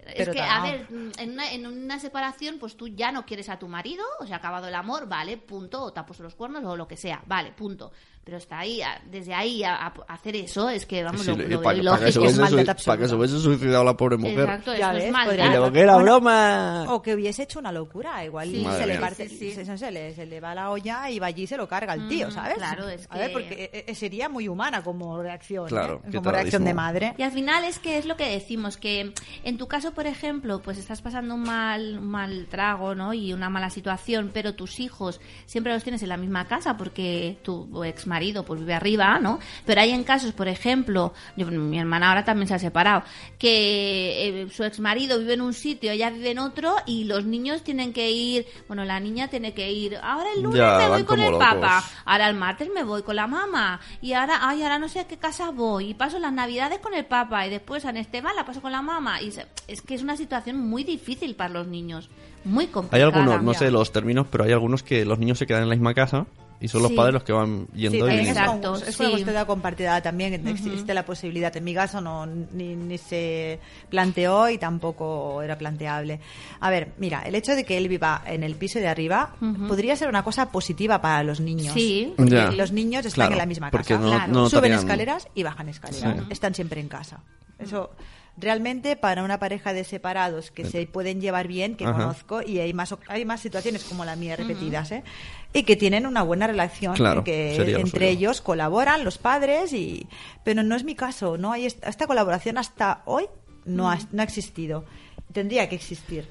[0.07, 3.27] Es Pero que, a ver, mm, en una, en una separación, pues tú ya no
[3.27, 6.07] quieres a tu marido, o sea, ha acabado el amor, vale, punto, o te ha
[6.07, 7.91] puesto los cuernos o lo que sea, vale, punto.
[8.27, 11.37] Pero está ahí, a- desde ahí a, a hacer eso, es que, vamos, Sí, lo,
[11.37, 12.41] lo pa- veo pa' que se hubiese
[12.85, 14.41] para que se hubiese suicidado la pobre mujer.
[14.41, 15.47] Exacto, Ya eso es maldad.
[15.51, 16.87] luego que era Bueno, broma.
[16.89, 18.67] O que hubiese hecho una locura, igual Sí.
[18.69, 19.01] Se, le mía.
[19.01, 19.55] parte- Sí, sí, sí.
[19.55, 21.69] se- se- se le, se le va la olla y va allí y se lo
[21.69, 22.55] carga el tío, Mm, ¿sabes?
[22.57, 26.09] claro, es A ver, que- porque eh, eh, sería muy humana como reacción, Claro, ¿eh?
[26.11, 27.15] qué como reacción de madre.
[27.19, 29.13] Y al final es que es lo que decimos, que
[29.45, 33.15] en tu caso, por ejemplo, pues estás pasando un mal, un mal trago, ¿no?
[33.15, 37.39] Y una mala situación, pero tus hijos siempre los tienes en la misma casa porque
[37.45, 39.39] tu ex marido pues vive arriba, ¿no?
[39.65, 43.03] Pero hay en casos, por ejemplo, yo- mi hermana ahora también se ha separado,
[43.39, 47.25] que eh, su ex marido vive en un sitio, ella vive en otro y los
[47.25, 50.89] niños tienen que ir, bueno, la niña tiene que ir, ahora el lunes Ya, me
[50.89, 51.47] voy con el locos.
[51.47, 55.01] papá, ahora el martes me voy con la mamá y ahora, ay, ahora no sé
[55.01, 58.35] a qué casa voy y paso las navidades con el papá y después San Esteban
[58.37, 61.51] la paso con la mamá y se- es que es una situación muy difícil para
[61.51, 62.09] los niños,
[62.45, 63.05] muy Hay complicada.
[63.05, 65.75] algunos, no sé los términos, pero hay algunos que los niños se quedan en la
[65.75, 66.27] misma casa
[66.61, 66.97] y son los Sí.
[66.97, 68.15] padres los que van yendo y...
[68.19, 69.15] es, Exacto, como- es una sí.
[69.15, 71.55] custodia compartida también, que existe la posibilidad.
[71.57, 73.59] En mi caso no ni, ni se
[73.91, 76.21] planteó y tampoco era planteable.
[76.61, 79.35] A ver, mira, el hecho de que él viva en el piso de arriba
[79.69, 81.75] podría ser una cosa positiva para los niños.
[81.75, 82.15] Sí.
[82.17, 83.99] Los niños están Claro, en la misma casa.
[83.99, 84.33] no- Claro.
[84.33, 86.17] no Suben escaleras y bajan escaleras.
[86.19, 86.25] Sí.
[86.31, 87.21] Están siempre en casa.
[87.59, 87.91] Eso
[88.39, 91.95] realmente para una pareja de separados que se pueden llevar bien, que Ajá.
[91.95, 95.05] conozco y hay más hay más situaciones como la mía repetidas, ¿eh?
[95.53, 98.19] Y que tienen una buena relación, Claro, que sería entre suyo.
[98.19, 100.07] ellos colaboran los padres y
[100.45, 103.25] pero no es mi caso, no hay est- esta colaboración hasta hoy
[103.65, 104.85] no ha, no ha existido.
[105.33, 106.29] Tendría que existir.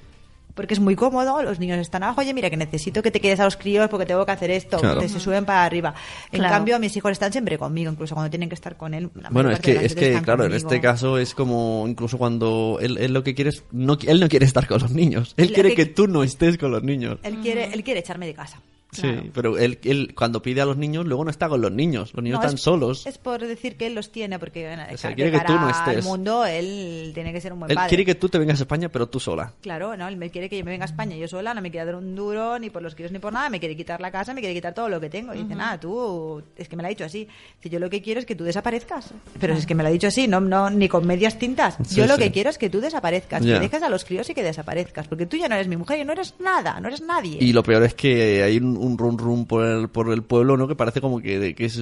[0.56, 3.39] Porque es muy cómodo, los niños están abajo, oye, mira que necesito que te quedes
[3.41, 5.02] a los críos porque tengo que hacer esto, Claro.
[5.02, 5.94] te se suben para arriba.
[6.32, 6.54] En Claro.
[6.56, 9.10] cambio, mis hijos están siempre conmigo, incluso cuando tienen que estar con él.
[9.15, 12.98] la Bueno, es que, es que claro, en este caso es como incluso cuando él,
[12.98, 15.70] él lo que quiere es, no, él no quiere estar con los niños, él quiere
[15.70, 17.20] le- que tú no estés con los niños.
[17.24, 18.62] Él quiere, él quiere echarme de casa.
[19.01, 22.13] Sí, pero él, él cuando pide a los niños, luego no está con los niños,
[22.13, 23.05] los niños No, están es- solos.
[23.05, 25.53] Es por decir que él los tiene, porque bueno, O sea, de quiere que tú
[25.53, 26.05] no al estés.
[26.05, 27.89] mundo él tiene que ser un buen Él padre.
[27.89, 29.53] quiere que tú te vengas a España, pero tú sola.
[29.62, 30.08] Claro, ¿no?
[30.08, 31.95] Él me quiere que yo me venga a España yo sola, no me quiere dar
[31.95, 34.41] un duro ni por los críos ni por nada, me quiere quitar la casa, me
[34.41, 35.34] quiere quitar todo lo que tengo.
[35.34, 37.27] Y dice, nada, tú, es que me lo ha dicho así.
[37.62, 39.13] Dice, yo lo que quiero es que tú desaparezcas.
[39.39, 41.77] Pero es que me lo ha dicho así, no, no ni con medias tintas.
[41.86, 42.23] Sí, yo lo sí.
[42.23, 45.08] que quiero es que tú desaparezcas, que dejes a los críos y que desaparezcas.
[45.08, 47.38] Porque tú ya no eres mi mujer y no eres nada, no eres nadie.
[47.41, 50.56] Y lo peor es que hay un, un rum rum por el, por el pueblo,
[50.58, 50.67] ¿no?
[50.67, 51.80] Que parece como que, que es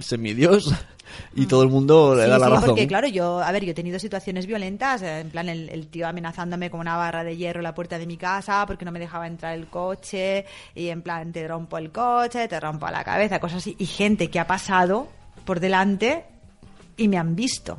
[0.00, 0.72] semidios
[1.34, 2.68] y todo el mundo le Sí, da la sí, razón.
[2.70, 5.88] porque claro, yo, a ver, yo he tenido situaciones violentas, eh, en plan el, el
[5.88, 8.92] tío amenazándome con una barra de hierro en la puerta de mi casa porque no
[8.92, 13.04] me dejaba entrar el coche y en plan te rompo el coche, te rompo la
[13.04, 13.76] cabeza, cosas así.
[13.78, 15.08] Y gente que ha pasado
[15.44, 16.24] por delante
[16.96, 17.78] y me han visto.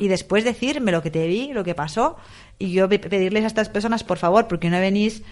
[0.00, 2.16] Y después decirme lo que te vi, lo que pasó,
[2.58, 5.22] y yo pe- pedirles a estas personas, por favor, porque no venís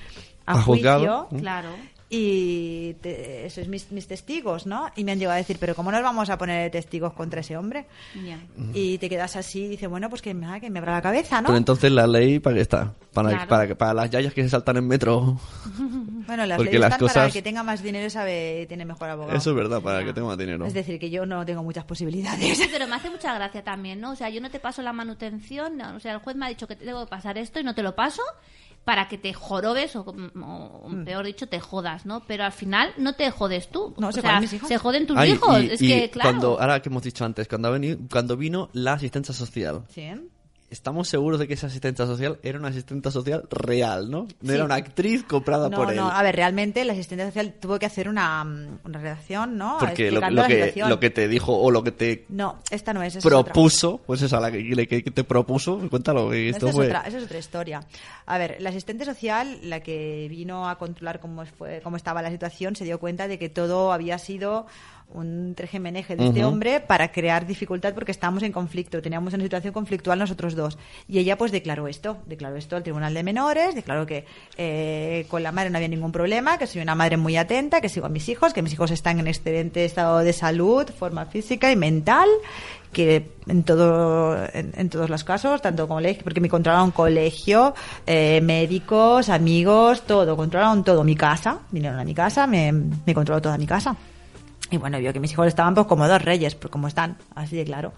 [0.44, 1.24] a, A juzgado.
[1.28, 1.70] juicio, Claro.
[2.08, 4.90] Y te- sois mis, mis testigos, ¿no?
[4.94, 7.56] Y me han llegado a decir, pero ¿cómo nos vamos a poner testigos contra ese
[7.56, 7.86] hombre?
[8.24, 8.38] Ya.
[8.74, 11.40] Y te quedas así y dices, bueno, pues que me, que me abra la cabeza,
[11.40, 11.48] ¿no?
[11.48, 12.94] Pero entonces la ley, ¿para qué está?
[13.12, 13.48] Para, Claro.
[13.48, 15.40] para, para las yayas que se saltan en metro.
[16.26, 18.84] bueno, las porque leyes las están para el cosas- que tenga más dinero sabe tiene
[18.84, 19.36] mejor abogado.
[19.36, 20.64] Eso es verdad, para que tenga más dinero.
[20.66, 22.56] Es decir, que yo no tengo muchas posibilidades.
[22.56, 24.12] Sí, pero me hace mucha gracia también, ¿no?
[24.12, 26.48] O sea, yo no te paso la manutención, no, o sea, el juez me ha
[26.48, 28.22] dicho que te tengo que pasar esto y no te lo paso
[28.86, 32.22] para que te jorobes o, o, peor dicho, te jodas, ¿no?
[32.26, 33.92] Pero al final no te jodes tú.
[33.98, 34.68] No, o se sea, joden mis hijos.
[34.68, 35.60] se joden tus Ay, hijos.
[35.60, 36.30] y- es y que, claro.
[36.30, 40.08] cuando, ahora que hemos dicho antes, cuando, ha venido, cuando vino la asistencia social, Sí.
[40.70, 44.26] Estamos seguros de que esa asistencia social era una asistencia social real, ¿no?
[44.40, 44.54] No Sí.
[44.54, 45.96] era una actriz comprada No, por él.
[45.96, 49.76] no, a ver, realmente la asistente social tuvo que hacer una, mm, una redacción, ¿no?
[49.78, 53.14] Porque lo, que, lo que te dijo o lo que te No, esta no es,
[53.14, 56.32] esa es propuso, pues esa, la que, te propuso, cuéntalo.
[56.32, 57.80] esto Esta es otra, esa es otra historia.
[58.26, 62.30] A ver, la asistente social, la que vino a controlar cómo, fue, cómo estaba la
[62.30, 64.66] situación, se dio cuenta de que todo había sido
[65.14, 69.72] un trejemeneje de este hombre para crear dificultad porque estábamos en conflicto, teníamos una situación
[69.72, 70.78] conflictual nosotros dos.
[71.08, 74.24] Y ella pues declaró esto, declaró esto al Tribunal de Menores, declaró que
[74.58, 77.88] eh, con la madre no había ningún problema, que soy una madre muy atenta, que
[77.88, 81.70] sigo a mis hijos, que mis hijos están en excelente estado de salud, forma física
[81.70, 82.28] y mental,
[82.92, 87.74] que en todo en, en todos los casos tanto colegio porque me controlaron colegio
[88.06, 93.42] eh, médicos amigos todo controlaron todo mi casa vinieron a mi casa me, me controló
[93.42, 93.96] toda mi casa
[94.70, 97.56] y bueno vio que mis hijos estaban pues como dos reyes pues como están así
[97.56, 97.92] de claro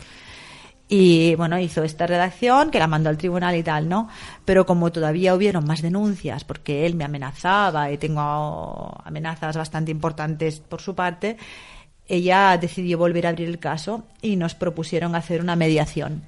[0.89, 4.09] y bueno, hizo esta redacción que la mandó al tribunal y tal, ¿no?
[4.47, 10.61] Pero como todavía hubieron más denuncias, porque él me amenazaba y tengo amenazas bastante importantes
[10.61, 11.37] por su parte,
[12.07, 16.23] ella decidió volver a abrir el caso y nos propusieron hacer una mediación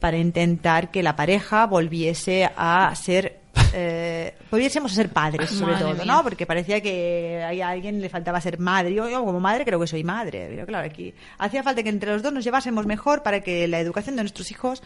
[0.00, 3.40] para intentar que la pareja volviese a ser
[3.72, 6.04] eh, volviésemos a ser padres sobre Madre todo, mía.
[6.04, 6.22] ¿no?
[6.22, 8.92] Porque parecía que a alguien le faltaba ser madre.
[8.92, 10.48] Yo, yo como madre creo que soy madre.
[10.50, 13.78] Pero claro, aquí hacía falta que entre los dos nos llevásemos mejor para que la
[13.78, 14.82] educación de nuestros hijos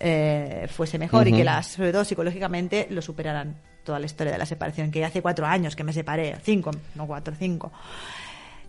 [0.00, 4.38] eh, fuese mejor y que las, sobre todo psicológicamente, lo superaran toda la historia de
[4.38, 7.72] la separación, que hace cuatro años que me separé, cinco, no cuatro, cinco.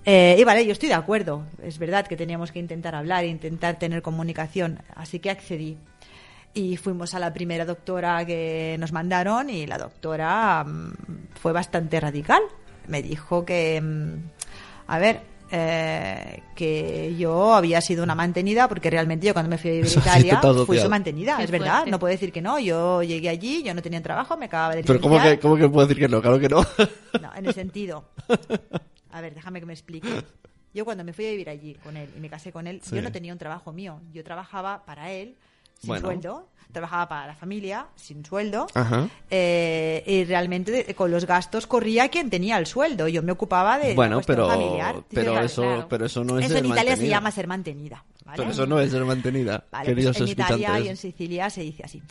[0.06, 1.44] Eh, y vale, yo estoy de acuerdo.
[1.64, 5.78] Es verdad que teníamos que intentar hablar, intentar tener comunicación, así que accedí.
[6.54, 10.94] Y fuimos a la primera doctora que nos mandaron y la doctora mm,
[11.40, 12.42] fue bastante radical.
[12.88, 14.14] Me dijo que, mm,
[14.88, 15.22] a ver,
[15.54, 19.86] eh, que yo había sido una mantenida, porque realmente yo cuando me fui a vivir
[19.86, 22.58] a Eso Italia sí fui su mantenida, Qué es verdad, no puedo decir que no,
[22.58, 25.70] yo llegué allí, yo no tenía trabajo, me acababa de Pero ¿cómo que, ¿cómo que
[25.70, 26.22] puedo decir que no?
[26.22, 26.66] Claro que no.
[27.22, 28.06] No, en el sentido.
[29.12, 30.08] A ver, déjame que me explique.
[30.74, 32.96] Yo cuando me fui a vivir allí con él y me casé con él, Sí.
[32.96, 34.00] yo no tenía un trabajo mío.
[34.14, 35.36] Yo trabajaba para él
[35.78, 36.08] sin Bueno.
[36.08, 38.68] sueldo, trabajaba para la familia sin sueldo
[39.30, 43.10] eh, y realmente de- con los gastos corría quien tenía el sueldo.
[43.10, 45.04] Yo me ocupaba de Bueno, pero, familiar.
[45.10, 45.88] Pero, claro, eso, claro.
[45.90, 48.06] pero eso no es Eso en Italia se llama ser mantenida.
[48.24, 48.38] ¿vale?
[48.38, 51.62] Pero eso no es ser mantenida, Vale, queridos pues en Italia y en Sicilia se
[51.64, 52.02] dice así.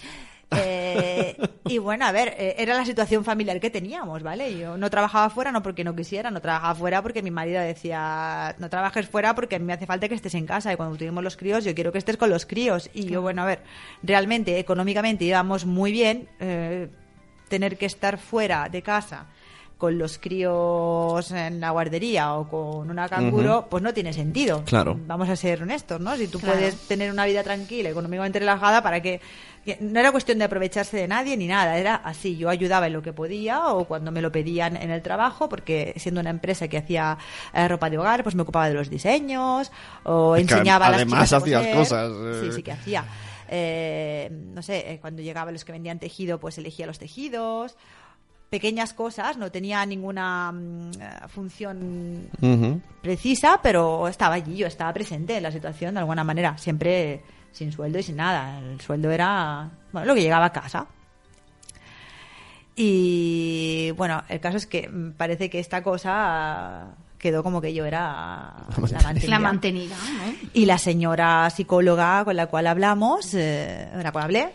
[0.56, 1.36] Eh,
[1.68, 4.56] y bueno, a ver, eh, era la situación familiar que teníamos, ¿vale?
[4.58, 8.56] Yo no trabajaba fuera no porque no quisiera, no trabajaba fuera porque mi marido decía,
[8.58, 11.36] no trabajes fuera porque me hace falta que estés en casa y cuando tuvimos los
[11.36, 12.90] críos yo quiero que estés con los críos.
[12.92, 13.62] Y yo, bueno, a ver,
[14.02, 16.88] realmente económicamente íbamos muy bien, eh,
[17.48, 19.26] tener que estar fuera de casa
[19.80, 24.62] con los críos en la guardería o con una canguro, pues no tiene sentido.
[24.66, 25.00] Claro.
[25.06, 26.14] Vamos a ser honestos, ¿no?
[26.18, 26.58] Si tú Claro.
[26.58, 29.22] puedes tener una vida tranquila, económicamente relajada, para que,
[29.80, 33.00] no era cuestión de aprovecharse de nadie ni nada, era así, yo ayudaba en lo
[33.00, 36.76] que podía o cuando me lo pedían en el trabajo, porque siendo una empresa que
[36.76, 37.16] hacía
[37.54, 39.72] eh, ropa de hogar, pues me ocupaba de los diseños
[40.04, 42.40] o Es que enseñaba a las además a hacías cosas, eh.
[42.42, 43.04] Sí, sí que hacía.
[43.52, 47.76] Eh, no sé, eh, cuando llegaban los que vendían tejido, pues elegía los tejidos.
[48.50, 52.28] Pequeñas cosas, no tenía ninguna mm, eh, función
[53.00, 57.72] precisa, pero estaba allí, yo estaba presente en la situación de alguna manera, siempre sin
[57.72, 58.58] sueldo y sin nada.
[58.58, 60.86] El sueldo era bueno, lo que llegaba a casa.
[62.74, 68.54] Y bueno, el caso es que parece que esta cosa quedó como que yo era
[68.90, 69.30] la mantenida.
[69.30, 70.34] La mantenida, ¿no?
[70.54, 74.48] Y la señora psicóloga con la cual hablamos, eh, con la cual hablé,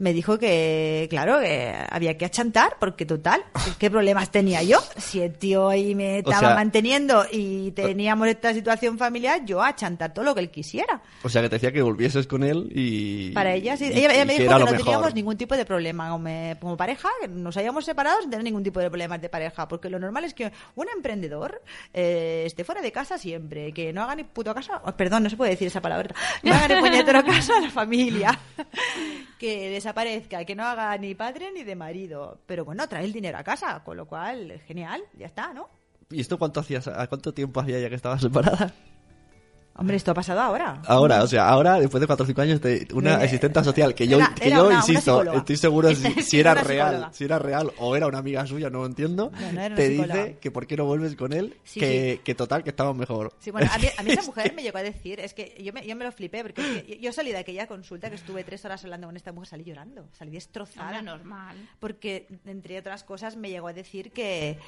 [0.00, 3.42] me dijo que, claro, que había que achantar, porque total,
[3.78, 4.80] ¿qué problemas tenía yo?
[4.96, 9.62] Si el tío ahí me O estaba sea- manteniendo y teníamos esta situación familiar, yo
[9.62, 11.00] achantar todo lo que él quisiera.
[11.22, 13.30] O sea, que te decía que volvieses con él y...
[13.32, 13.84] Para ella, sí.
[13.94, 16.10] y- Ella, me dijo que no teníamos ningún tipo de problema
[16.58, 19.88] como, pareja, que nos hayamos separado sin tener ningún tipo de problemas de pareja, porque
[19.90, 24.14] lo normal es que un emprendedor eh, esté fuera de casa siempre, que no haga
[24.14, 27.22] ni puto caso, oh, perdón, no se puede decir esa palabra, no haga ni puñetero
[27.26, 28.38] caso a la familia,
[29.38, 33.38] que desaparezca, que no haga ni padre ni de marido, pero bueno, trae el dinero
[33.38, 35.68] a casa, con lo cual, genial, ya está, ¿no?
[36.10, 38.72] ¿Y esto cuánto hacías, a cuánto tiempo hacía ya que estabas separada?
[39.80, 40.82] Hombre, esto ha pasado ahora.
[40.86, 43.94] Ahora, o sea, ahora, después de 4 o 5 años, de una Eh, asistente social,
[43.94, 45.88] que yo, era- que era yo una- insisto, estoy seguro
[46.24, 47.12] si, era real, psicóloga.
[47.14, 50.14] si era real o era una amiga suya, no lo entiendo, No, no te psicóloga.
[50.24, 52.20] dice que por qué no vuelves con él, Sí, que, sí.
[52.22, 53.32] que total, que estamos mejor.
[53.38, 55.72] Sí, bueno, a mí, a mí esa mujer me llegó a decir, es que yo
[55.72, 58.44] me, yo me lo flipé, porque es que yo salí de aquella consulta que estuve
[58.44, 60.98] tres horas hablando con esta mujer, salí llorando, salí destrozada.
[60.98, 61.56] Hombre, normal.
[61.78, 64.58] Porque, entre otras cosas, me llegó a decir que.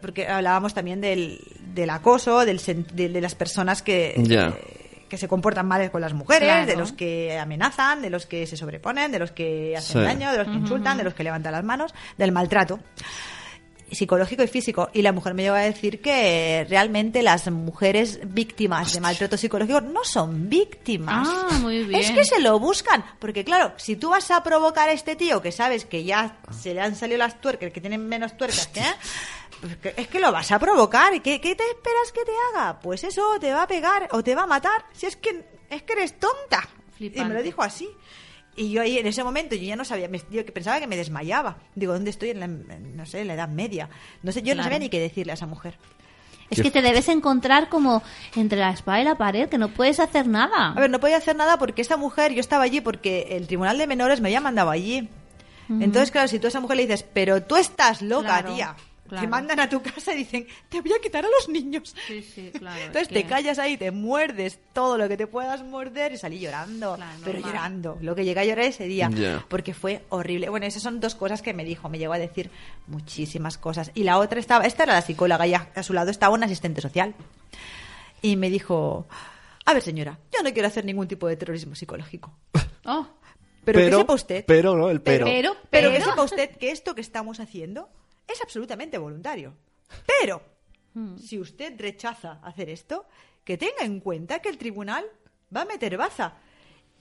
[0.00, 1.40] Porque hablábamos también del,
[1.74, 2.60] del acoso, del,
[2.92, 4.14] de, de las personas que.
[4.18, 4.52] Ya.
[4.52, 6.66] que- que se comportan mal con las mujeres, Claro.
[6.66, 10.04] de los que amenazan, de los que se sobreponen, de los que hacen Sí.
[10.04, 12.80] daño, de los que insultan, de los que levantan las manos, del maltrato
[13.90, 14.90] psicológico y físico.
[14.92, 19.80] Y la mujer me llegó a decir que realmente las mujeres víctimas de maltrato psicológico
[19.80, 21.28] no son víctimas.
[21.30, 22.00] Ah, muy bien.
[22.00, 23.04] Es que se lo buscan.
[23.18, 26.74] Porque claro, si tú vas a provocar a este tío que sabes que ya se
[26.74, 28.68] le han salido las tuercas, que tienen menos tuercas
[29.60, 31.14] pues que- es que lo vas a provocar.
[31.14, 32.80] ¿Y qué, qué te esperas que te haga?
[32.80, 34.84] Pues eso, te va a pegar o te va a matar.
[34.92, 36.68] Si es que, es que eres tonta.
[36.98, 37.88] Y me lo dijo así.
[38.56, 40.86] Y yo ahí en ese momento yo ya no sabía, me, yo que pensaba que
[40.86, 41.58] me desmayaba.
[41.74, 42.30] Digo, ¿dónde estoy?
[42.30, 43.88] En la, no sé, en la edad media.
[44.22, 45.76] No sé, yo no sabía ni qué decirle a esa mujer.
[46.50, 48.02] Es que te debes encontrar como
[48.36, 50.72] entre la espada y la pared, que no puedes hacer nada.
[50.72, 53.78] A ver, no podía hacer nada porque esta mujer, yo estaba allí porque el tribunal
[53.78, 55.08] de menores me había mandado allí.
[55.68, 58.76] Entonces, claro, si tú a esa mujer le dices, pero tú estás loca, Claro, tía.
[59.14, 59.26] Claro.
[59.26, 61.94] Te mandan a tu casa y dicen, te voy a quitar a los niños.
[62.06, 62.78] Sí, sí, claro.
[62.78, 66.18] es Entonces que- te callas ahí, te muerdes todo lo que te puedas morder y
[66.18, 67.52] salí llorando, Claro, pero normal.
[67.52, 69.10] llorando, lo que llegué a llorar ese día,
[69.48, 70.48] porque fue horrible.
[70.48, 72.50] Bueno, esas son dos cosas que me dijo, me llegó a decir
[72.86, 73.90] muchísimas cosas.
[73.94, 76.44] Y la otra estaba, esta era la psicóloga y a, a su lado estaba un
[76.44, 77.14] asistente social.
[78.22, 79.06] Y me dijo,
[79.66, 82.32] a ver señora, yo no quiero hacer ningún tipo de terrorismo psicológico.
[82.86, 83.06] Oh,
[83.64, 84.44] Pero, que sepa usted.
[84.46, 84.90] Pero, ¿no?
[84.90, 85.24] El pero.
[85.24, 87.88] Pero- pero que pero- sepa usted que esto que estamos haciendo
[88.26, 89.54] es absolutamente voluntario.
[90.06, 90.42] Pero,
[91.18, 93.06] si usted rechaza hacer esto,
[93.44, 95.04] que tenga en cuenta que el tribunal
[95.54, 96.34] va a meter baza.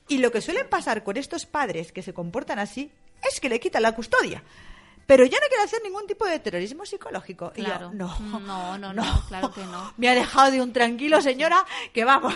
[0.08, 2.92] Y lo que suele pasar con estos padres que se comportan así
[3.30, 4.44] es que le quitan la custodia.
[5.06, 7.52] Pero yo no quiero hacer ningún tipo de terrorismo psicológico.
[7.56, 7.92] Y yo, Claro.
[7.94, 9.94] no, No, no, no, claro que no.
[9.98, 12.36] Me ha dejado de un tranquilo, señora, que vamos.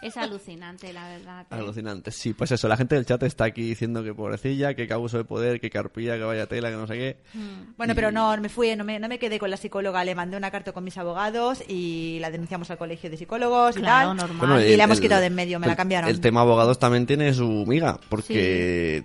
[0.00, 1.42] Es alucinante, la verdad.
[1.42, 1.54] ¿eh?
[1.54, 2.12] Alucinante.
[2.12, 5.24] Sí, pues eso, la gente del chat está aquí diciendo que pobrecilla, que abuso de
[5.24, 7.16] poder, que carpilla, que vaya tela, que no sé qué.
[7.76, 10.36] Bueno, pero no, me fui, no me, no me quedé con la psicóloga, le mandé
[10.36, 14.16] una carta con mis abogados y la denunciamos al colegio de psicólogos y Claro, tal.
[14.18, 14.38] normal.
[14.38, 16.08] Bueno, y el- la hemos el- quitado de en medio, me la cambiaron.
[16.08, 19.02] El tema abogados también tiene su miga, porque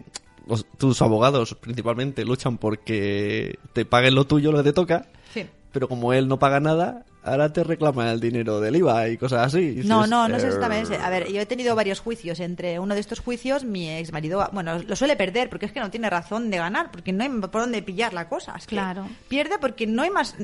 [0.48, 5.46] los- tus abogados principalmente luchan porque te paguen lo tuyo, lo que te toca, Sí.
[5.72, 9.48] pero como él no paga nada, ahora te reclama el dinero del IVA y cosas
[9.48, 9.60] así.
[9.82, 10.96] Y No, dices, no, no es "Eh, exactamente.
[10.98, 12.40] A ver, yo he tenido varios juicios.
[12.40, 15.80] Entre uno de estos juicios, mi ex marido, bueno, lo suele perder porque es que
[15.80, 18.56] no tiene razón de ganar, porque no hay por dónde pillar la cosa.
[18.58, 19.08] Es que Claro.
[19.30, 20.36] Pierde porque no hay más,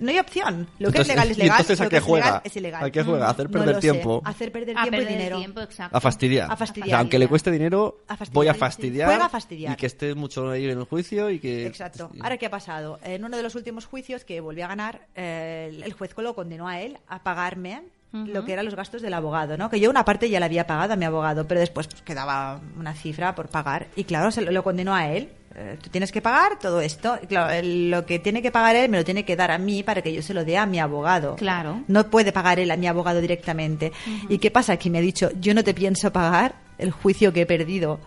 [0.00, 0.66] no hay opción.
[0.78, 1.60] Lo que Entonces, es legal es ¿y legal.
[1.60, 2.40] entonces a qué juega?
[2.44, 2.84] es ilegal.
[2.84, 3.26] ¿A qué juega?
[3.26, 3.80] ¿A hacer No perder sé.
[3.80, 4.22] tiempo?
[4.24, 5.38] A hacer perder A tiempo perder y dinero.
[5.38, 5.96] tiempo, exacto.
[5.96, 6.50] A fastidiar.
[6.52, 6.86] A fastidiar.
[6.86, 9.08] O sea, aunque le cueste dinero, A voy a fastidiar.
[9.08, 9.72] Juega a fastidiar.
[9.72, 11.66] Y que esté mucho ahí en el juicio y que...
[11.66, 12.10] Exacto.
[12.20, 12.98] Ahora, ¿qué ha pasado?
[13.02, 16.66] En uno de los últimos juicios que volví a ganar, eh, el- juez lo condenó
[16.68, 17.82] a él a pagarme
[18.12, 19.68] lo que eran los gastos del abogado, ¿no?
[19.68, 22.60] Que yo una parte ya le había pagado a mi abogado, pero después pues, quedaba
[22.78, 23.88] una cifra por pagar.
[23.94, 25.28] Y claro, se lo, lo condenó a él.
[25.58, 27.18] Eh, tú tienes que pagar todo esto.
[27.22, 29.56] Y claro, el- lo que tiene que pagar él me lo tiene que dar a
[29.58, 31.36] mí para que yo se lo dé a mi abogado.
[31.36, 31.82] Claro.
[31.88, 33.90] No puede pagar él a mi abogado directamente.
[34.28, 34.76] ¿Y qué pasa?
[34.76, 37.98] Que me ha dicho, yo no te pienso pagar el juicio que he perdido.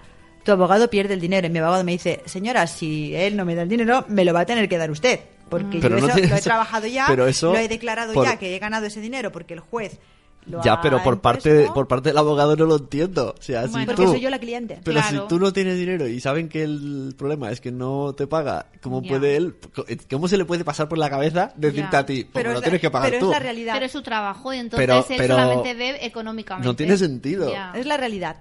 [0.44, 3.56] Tu abogado pierde el dinero y mi abogado me dice, señora, si él no me
[3.56, 5.20] da el dinero, me lo va a tener que dar usted.
[5.50, 8.26] Porque Pero yo no eso lo he trabajado ya, pero eso lo he declarado por-
[8.28, 9.98] ya que he ganado ese dinero porque el juez
[10.46, 13.36] lo Ya, pero por parte, por parte del abogado no lo entiendo.
[13.38, 13.74] O sea, si.
[13.86, 14.80] Porque tú- soy yo la cliente.
[14.84, 15.22] Pero Claro.
[15.24, 18.68] si tú no tienes dinero y saben que el problema es que no te paga,
[18.82, 19.56] ¿cómo puede él?
[20.10, 22.00] ¿Cómo se le puede pasar por la cabeza decirte Ya.
[22.00, 22.24] a ti?
[22.24, 23.32] Pues Pero, lo es, tienes que pagar pero tú.
[23.32, 23.74] es la realidad.
[23.74, 26.68] Pero es su trabajo y entonces Pero- él pero solamente ve económicamente.
[26.68, 27.52] no tiene sentido.
[27.52, 27.72] Ya.
[27.76, 28.38] Es la realidad.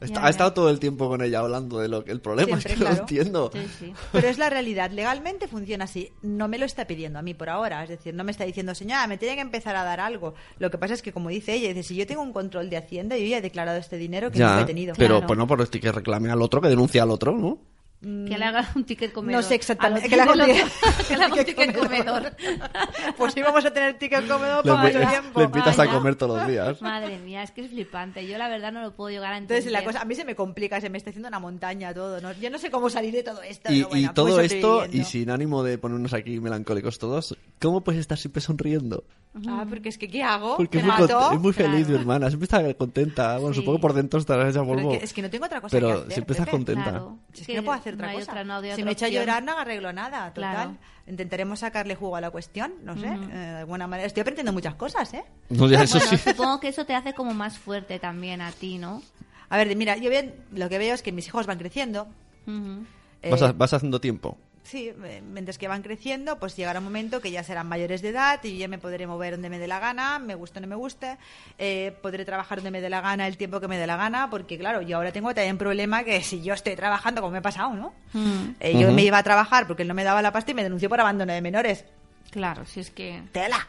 [0.00, 2.48] Está- Ya, ha estado todo el tiempo con ella hablando de lo que el problema
[2.60, 2.96] Siempre, es que claro.
[2.96, 3.50] no entiendo.
[3.54, 3.92] Sí, sí.
[4.12, 4.90] Pero es la realidad.
[4.90, 6.10] Legalmente funciona así.
[6.20, 7.82] No me lo está pidiendo a mí por ahora.
[7.84, 10.34] Es decir, no me está diciendo, señora, me tiene que empezar a dar algo.
[10.58, 12.76] Lo que pasa es que, como dice ella, dice, si yo tengo un control de
[12.76, 14.94] Hacienda, yo ya he declarado este dinero que Ya, he tenido.
[14.98, 15.26] pero Claro.
[15.28, 17.58] pues no por esto que reclame al otro, que denuncie al otro, ¿no?
[18.04, 19.42] Que le haga un ticket comedor.
[19.42, 20.08] No sé exactamente.
[20.08, 22.32] Que le haga un ticket- comedor.
[23.16, 25.40] pues sí vamos a tener ticket comedor para mucho tiempo.
[25.40, 25.90] le invitas Vaya.
[25.90, 26.82] a comer todos los días.
[26.82, 28.26] Madre mía, es que es flipante.
[28.26, 29.58] Yo la verdad no lo puedo llegar a entender.
[29.58, 32.20] Entonces la cosa, a mí se me complica, se me está haciendo una montaña todo.
[32.20, 32.32] ¿no?
[32.32, 33.72] Yo no sé cómo salir de todo esto.
[33.72, 37.82] Y, bueno, y todo voy esto, y sin ánimo de ponernos aquí melancólicos todos, ¿cómo
[37.82, 39.04] puedes estar siempre sonriendo?
[39.48, 40.56] Ah, porque es que ¿qué hago?
[40.56, 41.88] Porque ¿Me es muy, es muy feliz Claro.
[41.88, 43.38] mi hermana, siempre está contenta.
[43.38, 43.60] Bueno, Sí.
[43.60, 44.92] supongo por dentro estará hecha polvo.
[44.92, 46.12] es, que, es que no tengo otra cosa Pero que hacer.
[46.12, 46.56] siempre estás Pepe.
[46.56, 46.90] contenta.
[46.90, 47.18] Claro.
[47.32, 48.32] Es que no puedo hacer otra no hay cosa.
[48.32, 50.32] otra, no hay si otra me echa a llorar, no arreglo nada.
[50.32, 50.52] Total.
[50.54, 50.76] Claro.
[51.06, 54.06] Intentaremos sacarle jugo a la cuestión, no sé, eh, de alguna manera.
[54.06, 55.24] Estoy aprendiendo muchas cosas, ¿eh?
[55.50, 56.30] No, ya eso Bueno, sí.
[56.30, 59.02] supongo que eso te hace como más fuerte también a ti, ¿no?
[59.50, 62.08] A ver, mira, yo bien, lo que veo es que mis hijos van creciendo.
[62.46, 62.84] Ujú.
[63.22, 64.38] eh, Vas, a- vas haciendo tiempo.
[64.64, 64.90] Sí,
[65.32, 68.56] mientras que van creciendo, pues llegará un momento que ya serán mayores de edad y
[68.56, 71.18] ya me podré mover donde me dé la gana, me guste o no me guste,
[71.58, 74.30] eh, podré trabajar donde me dé la gana el tiempo que me dé la gana,
[74.30, 77.38] porque claro, yo ahora tengo también un problema que si yo estoy trabajando, como me
[77.38, 77.92] ha pasado, ¿no?
[78.14, 80.54] Mm, Eh, yo me iba a trabajar porque él no me daba la pasta y
[80.54, 81.84] me denunció por abandono de menores.
[82.30, 83.68] Claro, si es que ¡Tela!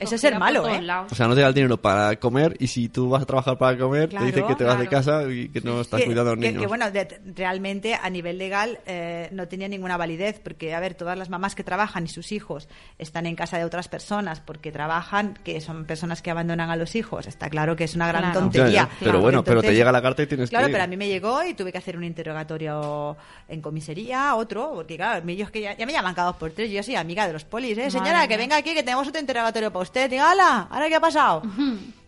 [0.00, 0.80] Eso es ser malo, ¿eh?
[0.82, 1.12] lados.
[1.12, 3.58] O sea, no te da el dinero para comer y si tú vas a trabajar
[3.58, 5.04] para comer, Claro, te dicen que te vas de claro.
[5.06, 6.62] casa y que no estás que, cuidando a los que- niños.
[6.62, 10.94] que, bueno, de- realmente a nivel legal eh, no tenía ninguna validez, porque, a ver,
[10.94, 12.68] todas las mamás que trabajan y sus hijos
[12.98, 16.94] están en casa de otras personas porque trabajan, que son personas que abandonan a los
[16.96, 18.34] hijos, está claro que es una gran Claro.
[18.34, 18.88] Ya, tontería.
[19.00, 20.74] Pero bueno, pero te llega la carta y tienes Claro, que ir.
[20.74, 23.16] pero a mí me llegó y tuve que hacer un interrogatorio
[23.48, 26.70] en comisaría, otro, porque claro, ellos que ya, ya me llaman cada dos por tres,
[26.70, 27.90] yo soy amiga de los polis, ¿eh?
[27.90, 30.08] Señora, Madre que venga aquí, que tenemos otro interrogatorio para usted.
[30.08, 31.42] Diga, hala, ¿ahora qué ha pasado?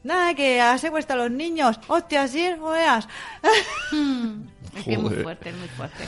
[0.05, 1.79] Nada, que ha secuestrado a los niños.
[1.89, 3.09] Hostia, sí, no veas.
[4.75, 6.05] Es que es muy fuerte, es muy fuerte.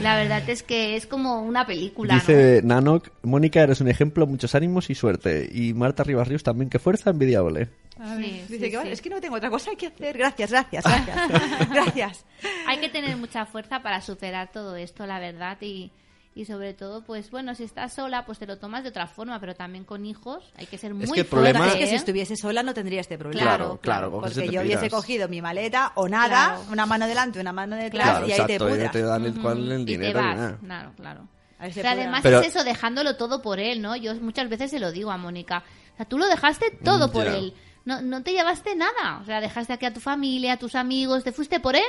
[0.00, 4.54] La verdad es que es como una película, Dice Nanok, Mónica, eres un ejemplo, muchos
[4.54, 5.50] ánimos y suerte.
[5.52, 7.68] Y Marta Rivas Ríos también, que fuerza envidiable.
[7.98, 8.16] ¿no?
[8.16, 8.92] Sí, Dice sí, que "Vale, sí.
[8.94, 10.16] es que no tengo otra cosa que hacer.
[10.16, 11.68] Gracias, gracias, gracias.
[11.70, 12.24] gracias.
[12.68, 15.90] Hay que tener mucha fuerza para superar todo esto, la verdad, y,
[16.36, 19.38] y sobre todo, pues bueno, si estás sola, pues te lo tomas de otra forma,
[19.38, 21.92] pero también con hijos hay que ser muy que el fuerte, problema- Es que si
[21.94, 21.96] ¿eh?
[21.96, 23.42] estuviese sola no tendría este problema.
[23.56, 26.62] Claro, claro, y Porque te yo hubiese cogido mi maleta o nada, Claro.
[26.72, 28.92] una mano delante, una mano detrás Claro, y ahí te exacto, y no pudras.
[28.92, 30.58] te dan el, cual el y te dinero vas, nada.
[30.58, 31.28] claro, claro.
[31.72, 31.90] Pudra.
[31.92, 33.94] además Pero- es eso, dejándolo todo por él, ¿no?
[33.96, 35.62] Yo muchas veces se lo digo a Mónica.
[35.94, 37.36] O sea, tú lo dejaste todo por Ya.
[37.36, 37.54] él.
[37.84, 39.20] No, no te llevaste nada.
[39.22, 41.82] O sea, dejaste aquí a tu familia, a tus amigos, te fuiste por él.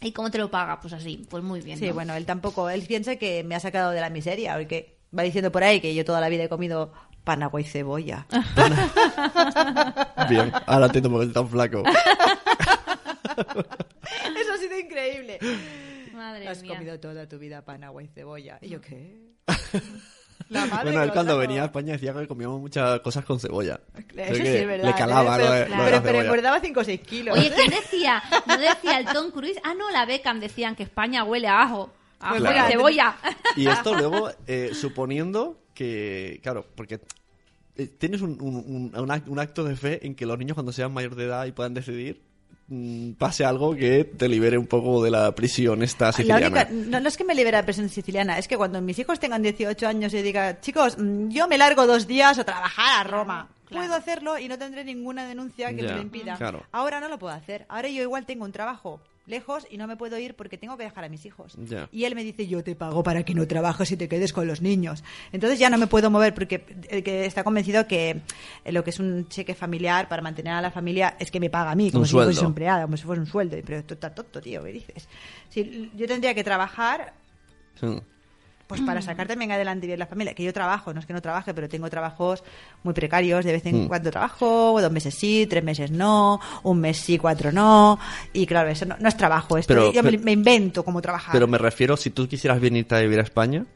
[0.00, 0.80] ¿Y cómo te lo paga?
[0.80, 1.78] Pues así, pues muy bien.
[1.78, 1.94] Sí, ¿no?
[1.94, 5.52] bueno, él tampoco, él piensa que me ha sacado de la miseria, porque va diciendo
[5.52, 6.92] por ahí que yo toda la vida he comido
[7.24, 8.26] pan, agua y cebolla.
[10.28, 11.82] Bien, ahora por qué estás tan flaco.
[14.36, 15.38] Eso ha sido increíble.
[16.14, 16.74] Madre Has mía.
[16.74, 18.58] comido toda tu vida pan, agua y cebolla.
[18.60, 19.20] ¿Y yo qué?
[20.50, 23.80] La madre Bueno, él cuando venía a España decía que comíamos muchas cosas con cebolla.
[24.16, 24.84] Eso sí es verdad.
[24.88, 27.38] Le calaba lo pero, de pero, la pero engordaba 5 o 6 kilos.
[27.38, 28.22] Oye, ¿quién decía?
[28.46, 29.58] ¿No decía el Tom Cruise?
[29.64, 31.90] Ah, no, la Beckham decían que España huele a ajo.
[32.18, 32.68] A Pues Claro.
[32.70, 33.16] cebolla.
[33.56, 37.00] Y esto luego, eh, suponiendo que, claro, porque
[37.76, 40.54] eh, tienes un, un, un- un act- un acto de fe en que los niños
[40.54, 42.20] cuando sean mayor de edad y puedan decidir,
[43.18, 46.46] pase algo que te libere un poco de la prisión esta La siciliana.
[46.46, 49.18] única, no, no es que me libere la presión siciliana, es que cuando mis hijos
[49.18, 53.08] tengan 18 años y diga, chicos, mm, yo me largo dos días a trabajar a
[53.10, 53.48] Roma.
[53.66, 53.86] Claro.
[53.86, 56.36] Puedo hacerlo y no tendré ninguna denuncia que me lo impida.
[56.36, 56.64] claro.
[56.72, 57.66] Ahora no lo puedo hacer.
[57.68, 60.84] Ahora yo igual tengo un trabajo lejos y no me puedo ir porque tengo que
[60.84, 61.56] dejar a mis hijos.
[61.92, 64.46] Y él me dice, yo te pago para que no trabajes y te quedes con
[64.46, 65.04] los niños.
[65.32, 68.22] Entonces ya no me puedo mover porque el que está convencido que
[68.64, 71.50] eh, lo que es un cheque familiar para mantener a la familia es que me
[71.50, 72.48] paga a mí, como Un si fuese sueldo.
[72.48, 73.56] empleada, como si fuese un sueldo.
[73.64, 75.08] Pero esto está tonto, tío, ¿qué dices?
[75.48, 77.14] Si yo tendría que trabajar
[77.80, 77.86] Sí.
[78.70, 81.20] Pues para sacar también adelante bien la familia, que yo trabajo, no es que no
[81.20, 82.42] trabaje, pero tengo trabajos
[82.82, 83.88] muy precarios, de vez en Mm.
[83.88, 87.98] cuando trabajo, dos meses sí, tres meses no, un mes sí, cuatro no,
[88.32, 91.02] y claro, eso no, no es trabajo, esto Pero- yo me, pero- me invento cómo
[91.02, 91.32] trabajar.
[91.32, 93.66] Pero me refiero, si tú quisieras venirte a vivir a España,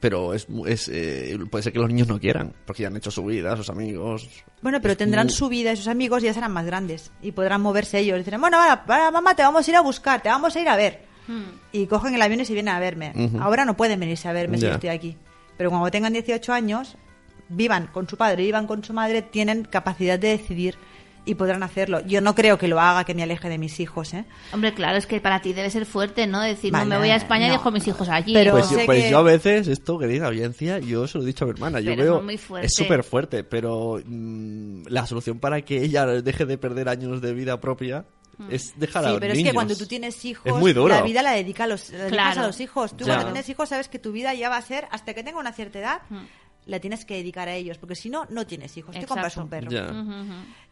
[0.00, 3.10] pero es, es eh, puede ser que los niños no quieran, porque ya han hecho
[3.10, 4.28] su vida, sus amigos.
[4.60, 7.32] Bueno, pero tendrán muy- su vida y sus amigos y ya serán más grandes y
[7.32, 8.18] podrán moverse ellos.
[8.18, 10.68] Dicen, bueno, va, va, mamá, te vamos a ir a buscar, te vamos a ir
[10.68, 11.07] a ver.
[11.72, 13.12] Y cogen el avión y se vienen a verme.
[13.40, 15.16] Ahora no pueden venirse a verme si estoy aquí.
[15.56, 16.96] Pero cuando tengan 18 años,
[17.48, 20.76] vivan con su padre, vivan con su madre, tienen capacidad de decidir
[21.24, 22.00] y podrán hacerlo.
[22.06, 24.24] Yo no creo que lo haga que me aleje de mis hijos, ¿eh?
[24.52, 26.40] Hombre, claro, es que para ti debe ser fuerte, ¿no?
[26.40, 28.32] Decir, no me voy a España y dejo a mis hijos allí.
[28.32, 31.26] Pero- Pues, yo, pues que- yo a veces, esto, querida audiencia, yo se lo he
[31.26, 31.80] dicho a mi hermana.
[31.80, 32.18] Yo Pero veo.
[32.18, 32.66] es muy fuerte.
[32.68, 37.34] Es súper fuerte, pero mm, la solución para que ella deje de perder años de
[37.34, 38.06] vida propia
[38.50, 40.94] es dejar a Sí, los pero es que cuando tú tienes hijos, Es muy duro.
[40.94, 42.40] la vida la, dedica a los, la dedicas Claro.
[42.42, 42.96] a los hijos.
[42.96, 43.14] Tú Ya.
[43.14, 45.52] cuando tienes hijos sabes que tu vida ya va a ser, hasta que tenga una
[45.52, 46.00] cierta edad,
[46.68, 48.94] la tienes que dedicar a ellos, porque si no, no tienes hijos.
[48.94, 49.70] Te compras un perro.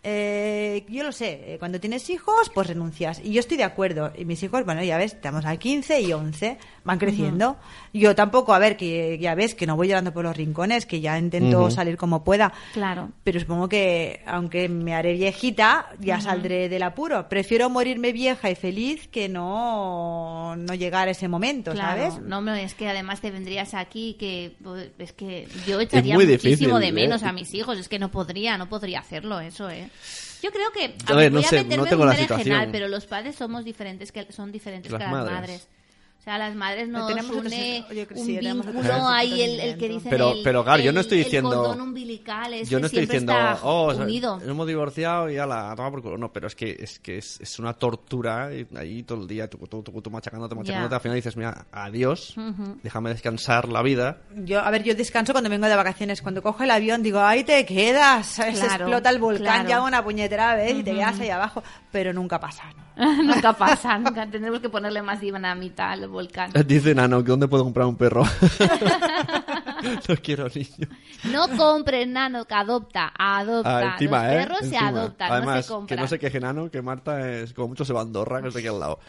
[0.08, 3.20] Eh, yo lo sé, eh, cuando tienes hijos, pues renuncias.
[3.24, 4.12] Y yo estoy de acuerdo.
[4.16, 7.56] Y mis hijos, bueno, ya ves, estamos a 15 y 11, van creciendo.
[7.92, 11.00] Yo tampoco, a ver, que ya ves que no voy llorando por los rincones, que
[11.00, 12.52] ya intento salir como pueda.
[12.72, 13.10] Claro.
[13.24, 17.28] Pero supongo que, aunque me haré viejita, ya saldré del apuro.
[17.28, 22.22] Prefiero morirme vieja y feliz que no, no llegar a ese momento, Claro, ¿sabes?
[22.22, 26.26] no, hombre, es que además te vendrías aquí que pues, es que yo echaría muy
[26.26, 27.26] muchísimo difícil, de menos ¿eh?
[27.26, 29.90] a mis hijos, es que no podría, no podría hacerlo eso, ¿eh.
[30.42, 32.08] Yo creo que A a ver, voy no a sé, meterme no en tengo un
[32.08, 35.32] la berenjenal, pero los padres somos diferentes que son diferentes Las que las madres.
[35.34, 35.68] madres.
[36.26, 38.88] O sea, las madres nos tenemos otros- une yo creo que un sí, tenemos vínculo
[38.94, 41.24] otros ahí, el, el que dicen Pero- el, pero, claro, yo no el- estoy el
[41.24, 44.40] diciendo- cordón umbilical, ese Yo no estoy diciendo, oh, o sea, unido.
[44.44, 46.18] hemos divorciado y a la toma por culo.
[46.18, 48.46] No, pero es que es que es, es una tortura
[48.76, 50.90] ahí todo el día, tú, tú, tú, tú machacándote, machacándote.
[50.90, 50.96] Ya.
[50.96, 52.34] Al final dices, mira, adiós,
[52.82, 54.18] déjame descansar la vida.
[54.34, 56.22] Yo, a ver, yo descanso cuando vengo de vacaciones.
[56.22, 58.26] Cuando cojo el avión, digo, ahí te quedas.
[58.26, 59.68] Se Claro, explota el volcán claro.
[59.68, 61.62] ya una puñetera vez y te quedas ahí abajo.
[61.92, 62.84] Pero nunca pasa, ¿no?
[63.22, 66.50] nunca pasa, nunca tendremos que ponerle más dinamita al volcán.
[66.66, 68.24] Dice Nano, ¿que ¿dónde puedo comprar un perro?
[70.08, 70.88] no quiero niños.
[71.24, 73.78] No compres, nano, que adopta, adopta.
[73.78, 74.36] Ah, encima, Los ¿eh?
[74.36, 74.88] perros se Encima.
[74.88, 75.96] adoptan, Además, no se compran.
[75.96, 78.48] que no se queje Nano, que Marta es como mucho se va a Andorra, que
[78.48, 78.98] está aquí al lado.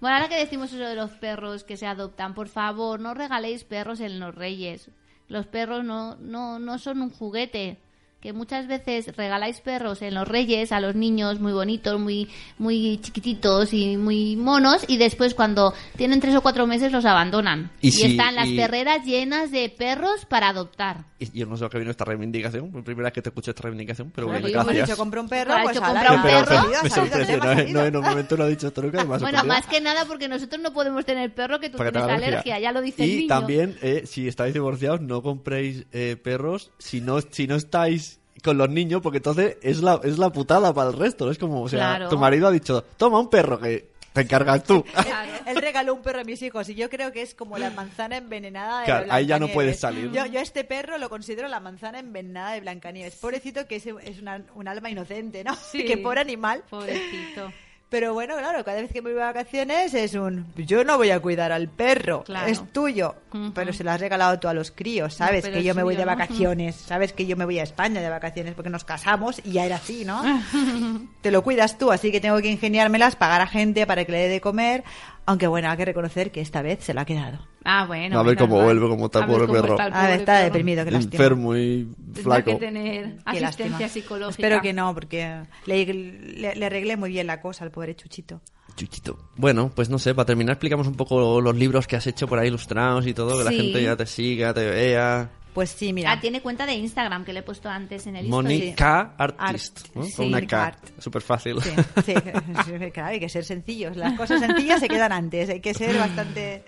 [0.00, 3.64] Bueno, ahora que decimos eso de los perros que se adoptan, por favor, no regaléis
[3.64, 4.88] perros en los reyes.
[5.28, 7.76] Los perros no, no, no son un juguete.
[8.20, 12.98] Que muchas veces regaláis perros en los reyes a los niños muy bonitos, muy, muy
[13.00, 17.70] chiquititos y muy monos, y después cuando tienen tres o cuatro meses los abandonan.
[17.80, 21.04] Y Y, si- están las y- perreras llenas de perros para adoptar.
[21.18, 23.52] Y yo no sé a qué vino esta reivindicación, por primera vez que te escucho
[23.52, 24.88] esta reivindicación, pero Bueno, bueno, pues gracias.
[24.88, 26.46] dicho, compra un perro, pues compra un perro.
[26.46, 29.44] salido, me sorprende, no, no, en un momento no ha dicho esto nunca, ha Bueno,
[29.44, 32.58] más que nada porque nosotros no podemos tener perro que tú Porque tienes tengo alergia.
[32.58, 33.28] ya lo dice y el niño.
[33.28, 38.09] también, eh, si estáis divorciados, no compréis eh, perros si no, si no estáis
[38.42, 41.30] con los niños, porque entonces es la, es la putada para el resto.
[41.30, 42.08] Es como, o sea, Claro.
[42.08, 44.84] tu marido ha dicho, toma un perro que te encargas tú.
[45.46, 48.16] Él regaló un perro a mis hijos y yo creo que es como la manzana
[48.16, 50.10] envenenada de Claro, ahí ya no puedes salir.
[50.12, 53.16] Yo, yo a este perro lo considero la manzana envenenada de Blancanieves.
[53.16, 55.54] Pobrecito que es, es una- un alma inocente, ¿no?
[55.72, 55.84] Sí.
[55.84, 56.62] Que pobre animal.
[56.70, 57.52] Pobrecito.
[57.90, 60.46] Pero bueno, claro, cada vez que me voy de vacaciones es un...
[60.56, 62.46] Yo no voy a cuidar al perro, Claro.
[62.46, 63.16] es tuyo.
[63.54, 65.44] Pero se lo has regalado tú a los críos, ¿sabes?
[65.48, 66.06] que yo me voy de ¿no?
[66.10, 67.12] vacaciones, ¿sabes?
[67.12, 70.04] Que yo me voy a España de vacaciones porque nos casamos y ya era así,
[70.04, 70.22] ¿no?
[71.20, 74.18] Te lo cuidas tú, así que tengo que ingeniármelas, pagar a gente para que le
[74.18, 74.84] dé de comer.
[75.30, 77.38] Aunque bueno, hay que reconocer que esta vez se lo ha quedado.
[77.64, 78.18] Ah, bueno.
[78.18, 78.64] A ver cómo mal.
[78.64, 79.74] vuelve, cómo está A el ver perro.
[79.74, 80.44] está el A ver, pobre está perro.
[80.44, 81.12] deprimido, que lástima.
[81.14, 82.50] Enfermo y Tendrá flaco.
[82.50, 83.88] que tener Qué asistencia lástima.
[83.88, 84.30] psicológica.
[84.46, 88.40] Espero que no, porque le, le- le arreglé muy bien la cosa al pobre Chuchito.
[88.74, 89.18] Chuchito.
[89.36, 92.38] Bueno, pues no sé, para terminar explicamos un poco los libros que has hecho por
[92.38, 93.56] ahí ilustrados y todo, que la Sí.
[93.58, 95.30] gente ya te siga, te vea.
[95.54, 96.12] Pues sí, mira.
[96.12, 98.28] Ah, tiene cuenta de Instagram que le he puesto antes en el.
[98.28, 100.02] Mónica Artist, Art, ¿no?
[100.04, 100.66] sí, Con una K.
[100.66, 100.84] Art.
[101.00, 101.56] Súper fácil.
[102.04, 103.96] Sí, sí, claro, hay que ser sencillos.
[103.96, 106.64] Las cosas sencillas se quedan antes, hay que ser bastante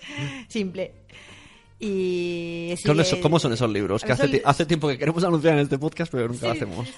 [0.49, 0.93] simple.
[1.79, 4.05] Y sí, eh, ¿Cómo son esos libros?
[4.05, 6.53] Que hace, ti- li- hace tiempo que queremos anunciar en este podcast, pero nunca lo
[6.53, 6.89] hacemos.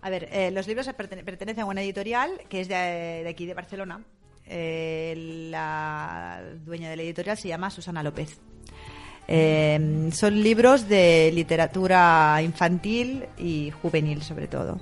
[0.00, 3.46] A ver, eh, los libros pertene- pertenecen a una editorial que es de, de aquí
[3.46, 4.00] de Barcelona.
[4.46, 8.40] Eh, la dueña de la editorial se llama Susana López.
[9.28, 14.80] Eh, son libros de literatura infantil y juvenil, sobre todo.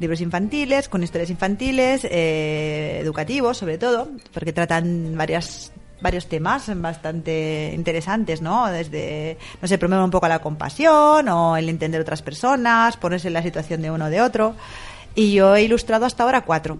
[0.00, 7.72] Libros infantiles, con historias infantiles, eh, educativos, sobre todo, porque tratan varias varios temas bastante
[7.74, 8.70] interesantes, ¿no?
[8.70, 13.34] Desde, no sé, promueven un poco la compasión o el entender otras personas, ponerse en
[13.34, 14.54] la situación de uno o de otro.
[15.14, 16.78] Y yo he ilustrado hasta ahora cuatro.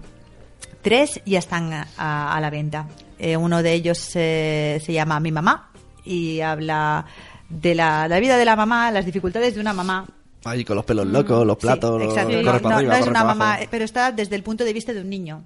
[0.83, 2.87] Tres ya están a, a la venta.
[3.17, 5.71] Eh, uno de ellos eh, se llama Mi mamá
[6.05, 7.05] y habla
[7.49, 10.05] de la, la vida de la mamá, las dificultades de una mamá.
[10.45, 12.33] Ahí con los pelos locos, los platos, Mm, Sí, los- exacto.
[12.43, 14.73] corre No, para no- arriba, no es una mamá, pero está desde el punto de
[14.73, 15.43] vista de un niño.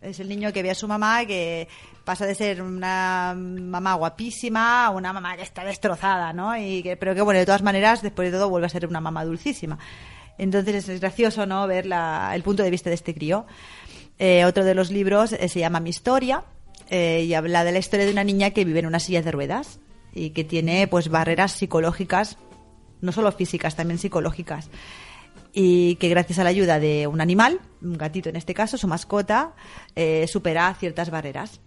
[0.00, 1.68] Es el niño que ve a su mamá que
[2.06, 6.56] pasa de ser una mamá guapísima a una mamá que está destrozada, ¿no?
[6.56, 9.00] Y que, pero que, bueno, de todas maneras, después de todo, vuelve a ser una
[9.02, 9.78] mamá dulcísima.
[10.38, 11.66] Entonces es gracioso, ¿no?
[11.66, 13.44] Ver la- el punto de vista de este crío.
[14.18, 16.44] Eh, otro de los libros eh, se llama Mi historia
[16.88, 19.30] eh, y habla de la historia de una niña que vive en una silla de
[19.30, 19.80] ruedas
[20.14, 22.38] y que tiene pues barreras psicológicas,
[23.00, 24.68] no solo físicas, también psicológicas.
[25.52, 28.86] Y que gracias a la ayuda de un animal, un gatito en este caso, su
[28.86, 29.54] mascota,
[29.96, 31.60] eh, supera ciertas barreras.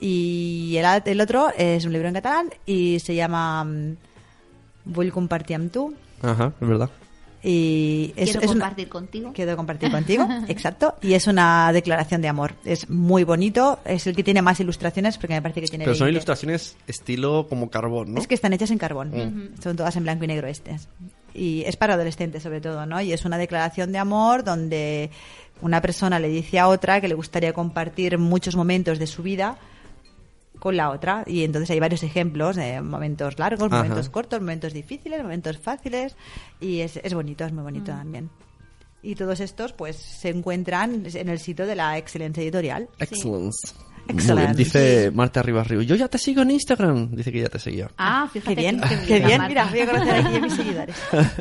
[0.00, 3.96] Y el, otro es un libro en catalán y se llama mm,
[4.88, 5.92] Vull compartir amb tu.
[6.22, 6.90] Ajá, es verdad.
[7.42, 9.32] Y es, Quiero es una- compartir contigo.
[9.32, 10.94] Quiero compartir contigo, exacto.
[11.02, 12.54] Y es una declaración de amor.
[12.64, 13.78] Es muy bonito.
[13.84, 16.16] Es el que tiene más ilustraciones porque me parece que tiene Pero son 20.
[16.16, 18.20] ilustraciones estilo como carbón, ¿no?
[18.20, 19.10] Es que están hechas en carbón.
[19.10, 19.62] Mm.
[19.62, 20.88] Son todas en blanco y negro estas.
[21.34, 23.00] Y es para adolescentes sobre todo, ¿no?
[23.00, 25.10] Y es una declaración de amor donde
[25.60, 29.58] una persona le dice a otra que le gustaría compartir muchos momentos de su vida
[30.58, 31.24] con la otra.
[31.26, 33.82] Y entonces hay varios ejemplos, de momentos largos, Ajá.
[33.82, 36.16] momentos cortos, momentos difíciles, momentos fáciles.
[36.60, 38.30] Y es, es bonito, es muy bonito también.
[39.02, 42.88] Y todos estos pues se encuentran en el sitio de la Excelencia Editorial.
[42.98, 43.74] Excellence.
[44.12, 44.56] Muy bien.
[44.56, 47.10] Dice Marta Rivas Río, yo ya te sigo en Instagram.
[47.14, 47.90] Dice que ya te seguía.
[47.98, 48.54] Ah, fíjate.
[48.54, 49.42] Qué bien, qué qué bien.
[49.46, 50.96] Mira, voy a conocer aquí a mis seguidores.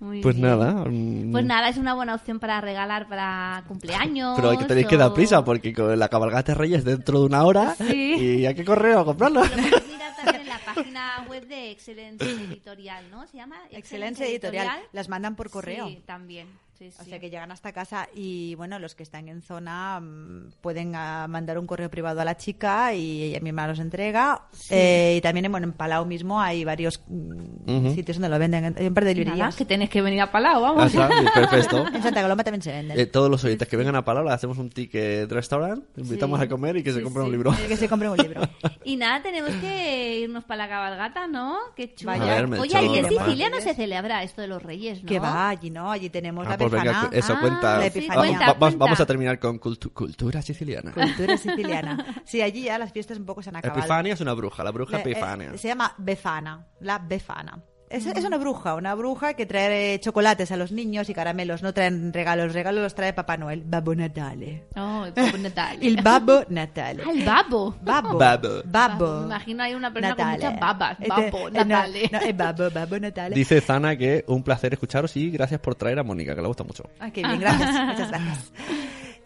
[0.00, 0.48] Muy Pues bien.
[0.48, 0.84] nada.
[0.88, 4.34] mm, Pues nada, es una buena opción para regalar para cumpleaños.
[4.36, 7.20] Pero hay que tenéis que dar o- prisa porque con la cabalgata de Reyes dentro
[7.20, 8.14] de una hora Sí.
[8.40, 9.42] y hay que correr a comprarlo.
[9.44, 13.26] En la página web de Excelencia Editorial, ¿no?
[13.26, 13.56] ¿Se llama?
[13.70, 14.68] Excelencia Editorial.
[14.92, 15.88] Las mandan por correo.
[15.88, 16.48] Sí, también.
[16.78, 17.10] Sí, O sí.
[17.10, 21.26] sea que llegan hasta casa y bueno, los que están en zona mm, pueden ah,
[21.28, 24.42] mandar un correo privado a la chica y ella misma los entrega.
[24.70, 27.94] Eh, y también bueno, en Palau mismo hay varios mm, Ujú.
[27.94, 28.76] sitios donde lo venden.
[28.78, 29.56] Hay un par de Nada, librerías.
[29.56, 30.92] que tenés que venir a Palau, Ah, vamos.
[30.92, 31.84] bien, perfecto.
[31.94, 32.96] En Santa Coloma también se venden.
[32.96, 36.44] Eh, todos los oyentes que vengan a Palabra hacemos un ticket restaurant, invitamos Sí.
[36.46, 37.26] a comer y que se Sí, compren sí.
[37.26, 37.52] un libro.
[37.66, 38.42] que se compre un libro.
[38.84, 41.56] Y nada, tenemos que irnos para la cabalgata, ¿no?
[41.76, 42.12] Qué chulo.
[42.12, 42.42] Vaya.
[42.46, 43.08] Ver, Oye, y en.
[43.08, 45.08] Sicilia no se celebra esto de los reyes, ¿no?
[45.08, 45.90] Que va allí, ¿no?
[45.90, 47.78] Allí tenemos Ah, la pues venga, eso Ah, cuenta.
[47.78, 48.16] la Epifanía.
[48.16, 48.78] va- Cuenta, va- cuenta.
[48.84, 50.92] Vamos a terminar con cultu- cultura siciliana.
[50.92, 52.22] Cultura siciliana.
[52.24, 53.78] Sí, allí ya las fiestas un poco se han acabado.
[53.80, 55.56] Epifania es una bruja, la bruja La- eh, Epifania.
[55.58, 57.62] se llama Befana, la Befana.
[57.90, 61.62] Es, es una bruja, una bruja que trae chocolates a los niños y caramelos.
[61.62, 63.62] No traen regalos, regalos los trae Papá Noel.
[63.64, 64.64] Babbo Natale.
[64.76, 65.86] Oh, el Babbo Natale.
[65.86, 67.02] El Babbo Natale.
[67.06, 67.76] Ah, el babo.
[67.80, 68.18] Babbo.
[68.18, 68.48] Babbo.
[68.66, 69.20] Babbo.
[69.20, 70.38] Me imagino hay una persona Natale.
[70.38, 70.96] con muchas babas.
[71.00, 72.10] Este- Babbo, eh, no, Natale.
[72.12, 73.34] No, es Babbo, Babbo Natale.
[73.34, 76.64] Dice Zana que un placer escucharos y gracias por traer a Mónica, que le gusta
[76.64, 76.84] mucho.
[77.00, 77.70] Ah, qué bien, gracias.
[77.86, 78.52] Muchas gracias.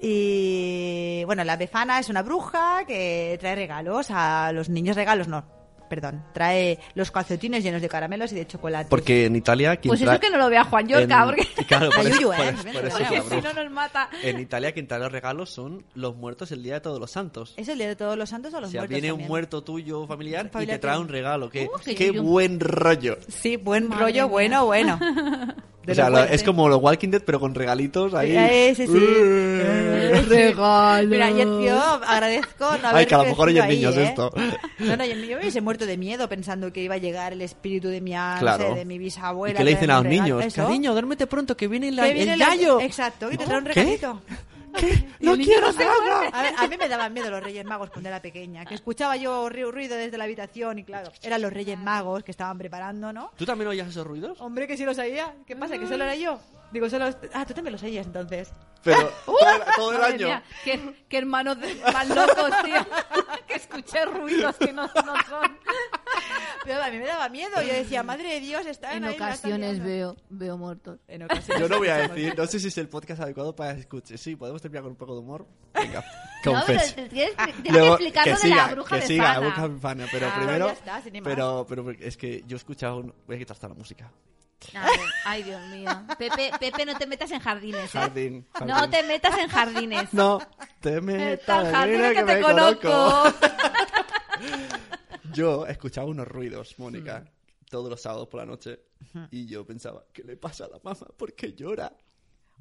[0.04, 4.96] Y bueno, la Befana es una bruja que trae regalos a los niños.
[4.96, 5.44] Regalos no,
[5.92, 6.24] perdón.
[6.32, 8.86] Trae los calcetines llenos de caramelos y de chocolate.
[8.88, 9.76] Porque en Italia...
[9.76, 12.08] quien Pues eso trae- que no lo vea Juan Yorca, en- porque Claro, por La
[12.10, 12.54] eso, por ¿eh?
[12.72, 14.08] por eso porque la si no nos mata.
[14.22, 17.52] En Italia quien trae los regalos son los muertos el día de todos los santos.
[17.58, 19.62] ¿Es el día de todos los santos o los o sea, muertos viene un muerto
[19.62, 21.50] tuyo familiar, y te trae que- un regalo.
[21.50, 22.22] Qué, Uh, qué yuyu.
[22.22, 23.18] buen rollo.
[23.28, 24.24] Sí, buen Madre rollo, mía.
[24.24, 24.98] bueno, bueno.
[25.82, 28.36] De o sea, lo es como los Walking Dead, pero con regalitos ahí.
[28.36, 28.92] Eh, sí, sí.
[30.28, 31.08] Regalo.
[31.08, 34.04] Mira, yo, agradezco no haber Ay, que a lo mejor oyen niños ¿eh?
[34.04, 34.30] esto.
[34.78, 37.88] No, no, yo me hubiese muerto de miedo pensando que iba a llegar el espíritu
[37.88, 38.68] de mi, a- no Claro.
[38.70, 39.54] sé, de mi bisabuela.
[39.54, 40.22] ¿Y qué le dicen a los regalo.
[40.24, 40.44] niños?
[40.44, 40.64] Eso.
[40.66, 42.80] Cariño, duérmete pronto, que viene la- Que viene el yayo.
[42.80, 43.72] Exacto, que te trae un ¿Qué?
[43.74, 44.20] regalito.
[45.20, 46.28] ¡No quiero nada!
[46.32, 49.16] A, ver, a mí me daban miedo los Reyes Magos cuando era pequeña, que escuchaba
[49.18, 53.12] yo ru- ruido desde la habitación y claro, eran los Reyes Magos que estaban preparando,
[53.12, 53.30] ¿no?
[53.36, 54.40] ¿Tú también oías esos ruidos?
[54.40, 55.34] Hombre, que sí lo sabía.
[55.46, 55.76] ¿Qué pasa?
[55.78, 56.40] ¿Que solo era yo?
[56.72, 57.04] Digo, solo...
[57.34, 58.50] Ah, tú también lo seguías entonces.
[58.82, 60.26] Pero todo, el- todo el Madre año.
[60.26, 62.86] mía, qué, qué hermanos de- más locos, tío.
[63.46, 65.58] que escuché ruidos que no, no son.
[66.64, 67.60] Pero a mí me daba miedo.
[67.62, 69.84] Yo decía, madre de Dios, están En ahí, están ocasiones liando".
[69.84, 70.98] veo, veo muertos.
[71.08, 71.60] En ocasiones.
[71.60, 74.16] Yo no voy a decir, no sé si es el podcast adecuado para escuchar.
[74.18, 75.46] Sí, podemos terminar con un poco de humor.
[75.74, 76.00] Venga,
[76.44, 76.94] No, pero confes.
[76.94, 79.40] te- tienes, tienes que Luego, que lo de siga, la bruja que de siga, la
[79.40, 81.22] bruja de Fana, pero Ah, primero, ya está, sin más.
[81.24, 84.10] pero, pero es que yo he escuchado, un- voy a quitar hasta la música.
[84.74, 85.90] A ver, Ay, Dios mío.
[86.18, 87.98] Pepe, Pepe, no te metas en jardines, ¿eh?
[87.98, 88.90] Jardín, No jardín.
[88.90, 90.12] te metas en jardines.
[90.14, 90.38] No,
[90.80, 93.24] te metas, jardines mira que te me conozco.
[95.32, 97.64] Yo escuchaba unos ruidos, Mónica, Mm.
[97.70, 98.80] todos los sábados por la noche,
[99.30, 101.06] y yo pensaba, ¿qué le pasa a la mamá?
[101.16, 101.92] ¿Por qué llora?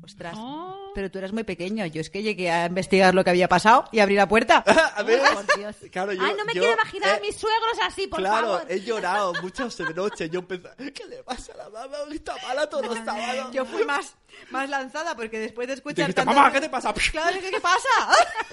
[0.03, 0.33] Ostras.
[0.35, 0.91] Oh.
[0.95, 1.85] Pero tú eras muy pequeño.
[1.85, 4.63] Yo es que llegué a investigar lo que había pasado y abrí la puerta.
[4.95, 5.75] a ver, por Dios.
[5.91, 8.47] claro, yo, Ay, no me yo, quiero imaginar eh, a mis suegros así, por claro,
[8.57, 8.65] favor.
[8.67, 10.31] he llorado muchas noches.
[10.31, 11.97] Yo pensaba, ¿qué le pasa a la mamá?
[12.11, 13.51] Está mala todos los sábados.
[13.53, 14.15] Yo fui más,
[14.49, 16.93] más lanzada porque después de escuchar Dijiste, tanto- mamá, ¿qué te pasa?
[17.11, 17.87] Claro, ¿qué, qué pasa?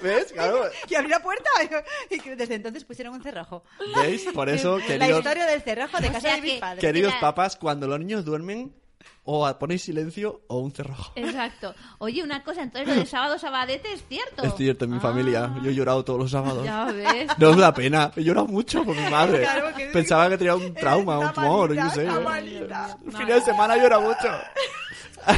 [0.03, 0.31] ¿Ves?
[0.31, 0.69] Claro.
[0.87, 1.49] y abrí la puerta
[2.11, 3.63] y desde entonces pusieron un cerrojo.
[3.95, 4.23] ¿Veis?
[4.33, 6.79] Por eso, la queridos, historia del cerrojo de O casa sea de mis padres.
[6.81, 8.75] queridos papás, cuando los niños duermen,
[9.31, 11.11] o ponéis silencio o un cerrojo.
[11.15, 11.75] Exacto.
[11.99, 14.43] Oye, una cosa, entonces lo de sábado sabadete es cierto.
[14.43, 15.53] Es cierto, en mi familia.
[15.61, 16.63] Yo he llorado todos los sábados.
[16.65, 17.29] Ya ves.
[17.37, 18.11] No os da pena.
[18.15, 19.41] He llorado mucho por mi madre.
[19.41, 22.07] Claro, que- Pensaba que tenía un trauma, un tumor, malita, yo sé.
[23.05, 24.27] El fin de semana llora mucho.
[25.25, 25.37] Ay,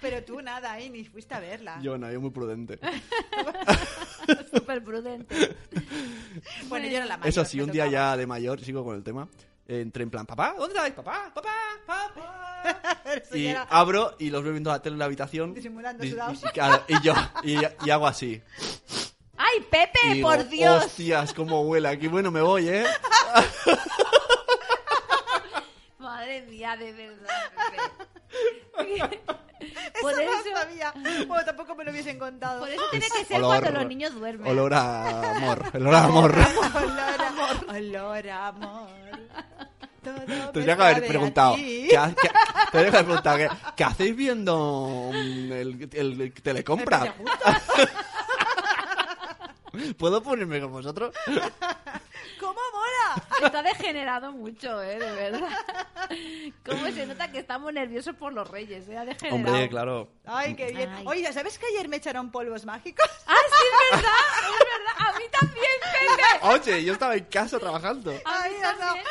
[0.00, 1.78] Pero tú nada, ahí ni fuiste a verla.
[1.82, 2.78] Yo no, yo muy prudente.
[4.52, 5.56] súper prudente.
[6.68, 7.28] Bueno, yo era la mayor.
[7.28, 9.28] Eso sí, un día ya de mayor, sigo con el tema.
[9.72, 10.94] Entré en plan, papá, ¿dónde estáis?
[10.94, 11.48] Papá, papá,
[11.86, 13.00] papá.
[13.34, 15.54] Y abro y los veo viendo la tele en la habitación.
[15.54, 16.42] Disimulando y, sudados.
[16.42, 17.14] y- y claro, y yo,
[17.44, 17.56] y,
[17.86, 18.42] y hago así.
[19.36, 20.84] ¡Ay, Pepe, Y digo, por Dios!
[20.86, 22.08] Hostias, cómo huele aquí.
[22.08, 22.84] Bueno, me voy, ¿eh?
[25.98, 27.76] Madre mía, de verdad, Pepe.
[29.60, 30.92] Eso por no eso, sabía.
[31.26, 32.60] Bueno, tampoco me lo hubiesen contado.
[32.60, 34.50] por eso tiene que ser Olor- cuando los niños duermen.
[34.50, 35.62] Olor a amor.
[35.74, 36.34] Olor a amor.
[36.34, 37.76] Olor, amor.
[37.76, 38.88] Olor, amor.
[40.52, 41.54] Tendría que haber preguntado.
[41.56, 42.30] ¿qué, ha- qué-
[42.72, 47.14] tendría que haber preguntado ¿qué, qué hacéis viendo mm, el, el- el telecompra?
[49.98, 51.14] ¿Puedo ponerme con vosotros?
[52.40, 53.46] ¿Cómo mola?
[53.46, 54.98] Está degenerado mucho, ¿eh?
[54.98, 55.48] De verdad.
[56.64, 58.88] ¿Cómo se nota que estamos nerviosos por los reyes?
[58.88, 58.96] ¿eh?
[58.96, 59.36] Ha degenerado.
[59.36, 60.08] Hombre, claro.
[60.26, 60.90] Ay, qué bien.
[60.90, 61.04] Ay.
[61.06, 63.06] Oye, ¿sabes que ayer me echaron polvos mágicos?
[63.26, 64.12] ¡Ah, sí, es verdad!
[64.42, 65.08] ¡Es verdad!
[65.08, 66.70] ¡A mí también, Pepe!
[66.72, 68.10] Oye, yo estaba en casa trabajando.
[68.24, 68.76] A Ay, mí no.
[68.76, 69.04] también.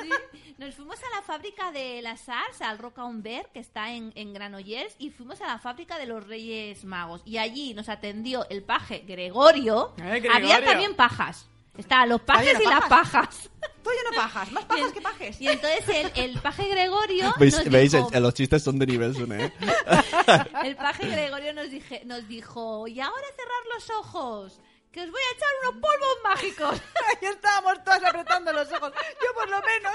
[0.00, 0.10] Sí.
[0.58, 4.32] Nos fuimos a la fábrica de las Arts, al Roca Ver, que está en, en
[4.32, 7.22] Granollers, y fuimos a la fábrica de los Reyes Magos.
[7.24, 9.92] Y allí nos atendió el paje Gregorio.
[9.98, 10.32] Eh, Gregorio.
[10.34, 11.48] Había también pajas.
[11.76, 13.10] Estaban los pajes y las pajas.
[13.10, 13.50] pajas.
[13.82, 15.40] Tú ya no pajas, más pajas que pajes.
[15.40, 17.54] y entonces el, el paje Gregorio ¿Veis?
[17.56, 17.92] nos ¿Veis?
[17.92, 19.52] dijo, El- los chistes son de nivel ¿eh?
[20.64, 24.60] el paje Gregorio nos, dije, nos dijo, y ahora cerrar los ojos,
[24.94, 26.80] que os voy a echar unos polvos mágicos.
[27.20, 28.92] Ahí estábamos todos apretando los ojos.
[29.20, 29.92] Yo por lo menos.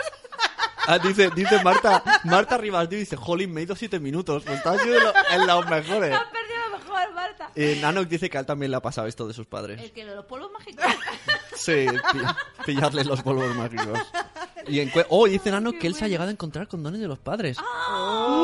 [0.88, 4.44] Ah, dice, dice Marta, Marta Rivas dice, jolín, me he ido siete minutos.
[4.44, 6.14] Pues estás en lo- en los mejores.
[6.14, 7.50] Has perdido lo mejor, Marta.
[7.56, 9.80] Eh, Nano dice que a él también le ha pasado esto de sus padres.
[9.82, 10.86] El que los polvos mágicos.
[11.56, 12.20] Sí, pi-
[12.66, 14.00] pillarles los polvos mágicos.
[14.68, 17.08] Y encue- oh, dice Nano que él se ha llegado a encontrar con dones de
[17.08, 17.58] los padres.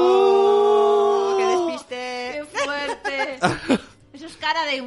[0.06, 1.36] ¡Oh!
[1.38, 2.44] ¡Qué ¡Qué despiste!
[2.66, 3.40] fuerte!
[4.14, 4.82] Eso es cara de...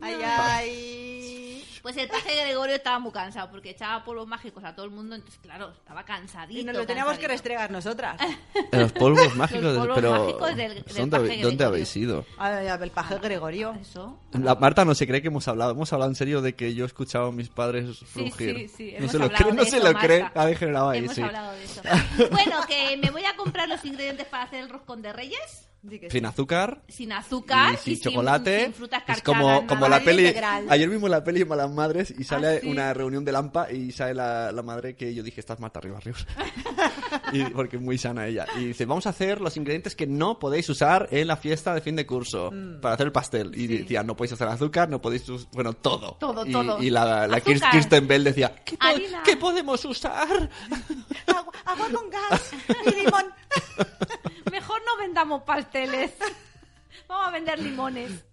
[0.00, 1.64] Ay, ay.
[1.82, 5.14] Pues el paje Gregorio estaba muy cansado porque echaba polvos mágicos a todo el mundo,
[5.14, 6.60] entonces claro, estaba cansadito.
[6.60, 7.32] Y nos lo teníamos que cansadito.
[7.32, 8.20] restregar nosotras.
[8.72, 11.46] Los polvos mágicos, Los polvos pero mágicos del- del ¿dónde, paje habe- Gregorio.
[11.48, 12.26] ¿dónde habéis ido?
[12.82, 13.74] El paje Gregorio.
[13.80, 14.18] Eso.
[14.32, 15.70] La Marta no se cree que hemos hablado.
[15.70, 18.68] Hemos hablado en serio de que yo he escuchado a mis padres Sí, frungir.
[18.68, 18.90] sí, sí.
[18.92, 20.06] no hemos se lo cree, no de se eso, lo Marta.
[20.06, 20.30] cree.
[20.34, 21.22] Ha degenerado ahí, Hemos sí.
[21.22, 21.82] hablado de eso.
[22.32, 25.67] Bueno, que me voy a comprar los ingredientes para hacer el roscón de reyes.
[25.88, 26.16] Sí que sí.
[26.18, 26.82] Sin azúcar.
[26.88, 28.64] Sin azúcar y sin sin- chocolate.
[28.64, 30.26] sin fruta es como, como la peli.
[30.26, 30.66] integral.
[30.68, 32.68] Ayer vimos la peli Malas Madres y sale Ah, sí.
[32.68, 36.02] una reunión de Lampa y sale la, la madre que yo dije, estás Marta Rivas
[36.04, 36.26] Ríos.
[37.32, 38.46] y, porque es muy sana ella.
[38.56, 41.80] Y dice, vamos a hacer los ingredientes que no podéis usar en la fiesta de
[41.80, 42.80] fin de curso Mm.
[42.80, 43.52] para hacer el pastel.
[43.54, 46.16] Y decía, no podéis hacer azúcar, no podéis us- Bueno, todo.
[46.18, 46.82] Todo, y, todo.
[46.82, 48.86] Y la, la Kirsten Bell decía, ¿qué, po-.
[49.24, 50.26] ¿qué podemos usar?
[51.26, 52.50] Agua, agua con gas
[52.86, 53.24] y limón.
[54.52, 56.12] Mejor no vendamos pasteles.
[57.06, 58.24] Vamos a vender limones.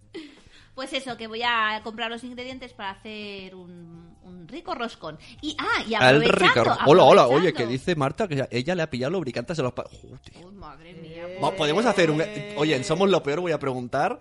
[0.74, 5.18] Pues eso, que voy a comprar los ingredientes para hacer un, un rico roscón.
[5.40, 6.46] Y, ah, y El aprovechando...
[6.48, 6.78] Ricardo.
[6.86, 7.26] Hola, hola.
[7.26, 9.72] Oye, aprovechando- que dice Marta que ella le ha pillado lubricantes a los...
[9.72, 10.20] pa- Joder.
[10.44, 11.24] Uy, madre mía.
[11.42, 12.22] Va, Podemos hacer un...
[12.56, 14.18] Oye, en Somos lo Peor voy a preguntar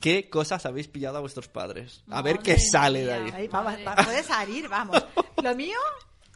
[0.00, 2.02] qué cosas habéis pillado a vuestros padres.
[2.10, 3.34] A ver qué Madre sale de mía.
[3.34, 3.42] ahí.
[3.42, 3.84] Ahí, vamos, Madre.
[3.84, 5.04] va- puede salir, vamos.
[5.42, 5.76] Lo mío,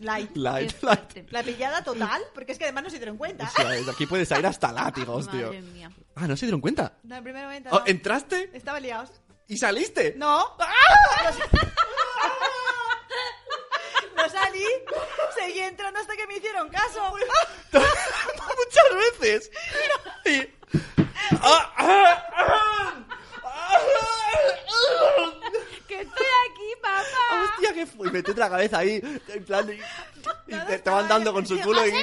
[0.03, 0.37] Light.
[0.37, 0.73] Light, light.
[0.75, 1.27] fuerte.
[1.31, 3.45] La pillada total, porque es que además no se dieron cuenta.
[3.45, 5.47] O sea, aquí puedes ir hasta látigos, tío.
[5.47, 5.91] Madre mía.
[6.15, 6.99] Ah, ¿no se dieron cuenta?
[7.05, 7.71] No, en primer momento.
[7.73, 7.87] Oh, no.
[7.87, 9.11] ¿Entraste Estaba liados.
[9.49, 10.15] y saliste?
[10.17, 10.57] No.
[14.17, 14.65] No salí.
[15.37, 17.13] Seguí entrando hasta que me hicieron caso.
[17.73, 19.51] Muchas veces.
[20.27, 20.49] Y-
[21.45, 23.07] Ah, ah, ah,
[23.45, 23.79] ah,
[25.41, 25.42] Que
[26.03, 27.45] estoy aquí, papá.
[27.45, 28.09] Hostia, que fue.
[28.09, 29.69] Y metete la cabeza ahí, en plan.
[29.71, 31.93] Y, y te, te van dando con su culo y.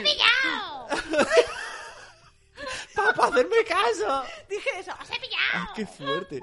[2.96, 4.24] ¡Para hacerme caso!
[4.50, 4.92] Dije eso.
[5.02, 5.44] ¡Os he pillado!
[5.54, 6.42] ¡Ah, qué fuerte!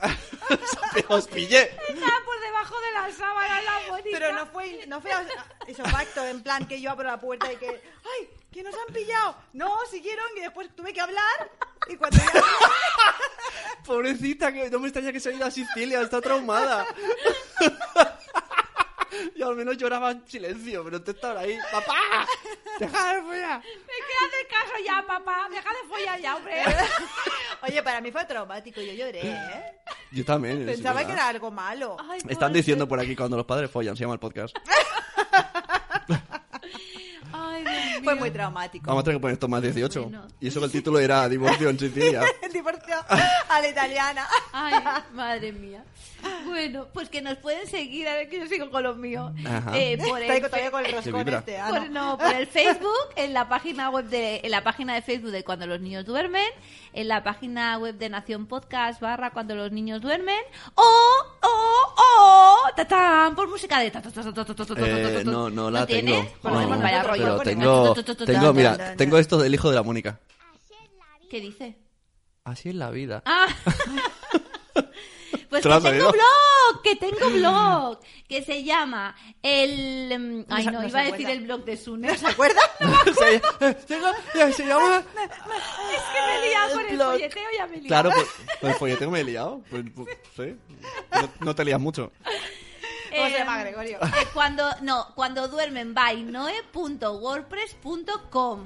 [1.08, 1.62] Os pillé.
[1.88, 4.08] Estaba por debajo de la sábana la bonita.
[4.12, 5.10] Pero no fue, no fue
[5.66, 7.68] eso pacto, en plan que yo abro la puerta y que.
[7.68, 8.30] ¡Ay!
[8.52, 9.36] ¡Que nos han pillado!
[9.52, 11.50] No, siguieron y después tuve que hablar.
[11.88, 12.32] Y cuando ya.
[13.84, 16.86] Pobrecita, que no me extraña que se haya ido a Sicilia, está traumada.
[19.34, 21.58] Y al menos lloraba en silencio, pero tú estabas ahí.
[21.72, 22.26] ¡Papá!
[22.78, 23.58] ¡Deja de follar!
[23.60, 25.48] Me queda de caso ya, papá.
[25.50, 26.62] Deja de follar ya, hombre.
[27.62, 29.80] Oye, para mí fue traumático, yo lloré, ¿eh?
[30.12, 30.64] Yo también.
[30.66, 31.96] Pensaba que era algo malo.
[32.08, 34.56] Ay, Están diciendo por aquí cuando los padres follan, se llama el podcast.
[38.04, 38.86] Fue muy traumático.
[38.86, 40.02] Vamos a tener que poner esto más 18.
[40.02, 40.26] Bueno.
[40.40, 42.22] Y eso que el título era Divorcio en Sicilia.
[42.42, 42.94] El divorcio
[43.48, 44.26] a la italiana.
[44.52, 44.74] Ay,
[45.12, 45.84] madre mía.
[46.44, 49.32] Bueno, pues que nos pueden seguir, a ver que yo sigo con los míos.
[49.46, 49.78] Ajá.
[49.78, 51.58] Eh, por el con el roscón este.
[51.58, 52.10] ah, por, no.
[52.10, 55.44] no, por el Facebook, en la página web de, en la página de Facebook de
[55.44, 56.48] Cuando los niños duermen,
[56.92, 60.40] en la página web de Nación Podcast barra Cuando los niños duermen,
[60.74, 60.82] o,
[61.42, 63.86] oh, oh, tatán, por música de...
[63.88, 66.00] Eh, no, no la tengo.
[66.00, 66.32] tienes?
[66.42, 67.94] No, vaya rollo, pero tengo,
[68.26, 70.20] tengo, mira, tengo esto del hijo de la Mónica.
[71.30, 71.76] ¿Qué dice?
[72.44, 73.22] Así es la vida.
[73.26, 73.46] Ah.
[75.50, 77.98] Pues ¿Te lo que tengo blog, que tengo blog,
[78.28, 80.18] que se llama el...
[80.18, 81.32] mm, Ay, no, no iba a decir acuerda.
[81.32, 82.16] el blog de Sune.
[82.18, 82.60] ¿Se acuerda?
[83.18, 83.42] se, eh,
[83.86, 85.02] se- se llama...
[85.14, 87.88] Es que me he liado con el folleteo, ya me he liado.
[87.88, 88.26] Claro, pues,
[88.60, 89.60] pues el folleteo me he liado.
[89.70, 90.56] Pues, pues, sí.
[91.12, 92.12] No, no te lías mucho.
[93.10, 93.98] ¿Cómo se Eh, llama, Gregorio?
[94.02, 98.64] eh, cuando, no, cuando duermen by noe.wordpress.com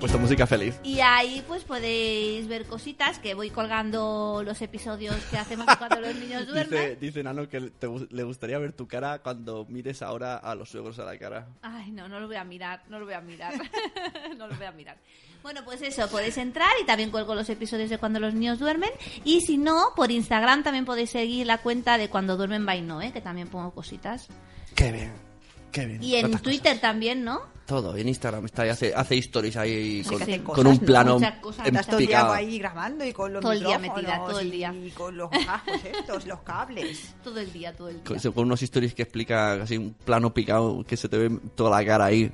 [0.00, 0.80] puesto música feliz.
[0.82, 6.14] y ahí pues podéis ver cositas que voy colgando los episodios que hacemos cuando los
[6.16, 6.98] niños duermen.
[6.98, 10.98] dice Nano que te le gustaría ver tu cara cuando mires ahora a los suegros
[10.98, 11.48] a la cara.
[11.62, 13.52] Ay, no, no lo voy a mirar, no lo voy a mirar.
[14.38, 14.96] no lo voy a mirar.
[15.42, 18.90] Bueno, pues eso, podéis entrar y también cuelgo los episodios de cuando los niños duermen.
[19.24, 23.12] Y si no, por Instagram también podéis seguir la cuenta de cuando duermen by Noe,
[23.12, 24.28] que también pongo cositas.
[24.74, 25.29] Qué bien.
[25.72, 26.02] Qué bien.
[26.02, 27.38] Y en Twitter también, ¿no?
[27.40, 27.50] cosas.
[27.66, 30.86] Todo, en Instagram está y hace, hace stories ahí con, hace con cosas, un ¿no?
[30.86, 31.66] plano Muchas cosas.
[31.68, 34.50] Estás todo el día ahí grabando y con los Todo el día metida, todo el
[34.50, 34.74] día.
[34.84, 37.14] Y con los cascos estos, los cables.
[37.22, 38.32] Todo el día, todo el Con, día.
[38.32, 41.86] con unos stories que explica así un plano picado que se te ve toda la
[41.86, 42.32] cara ahí.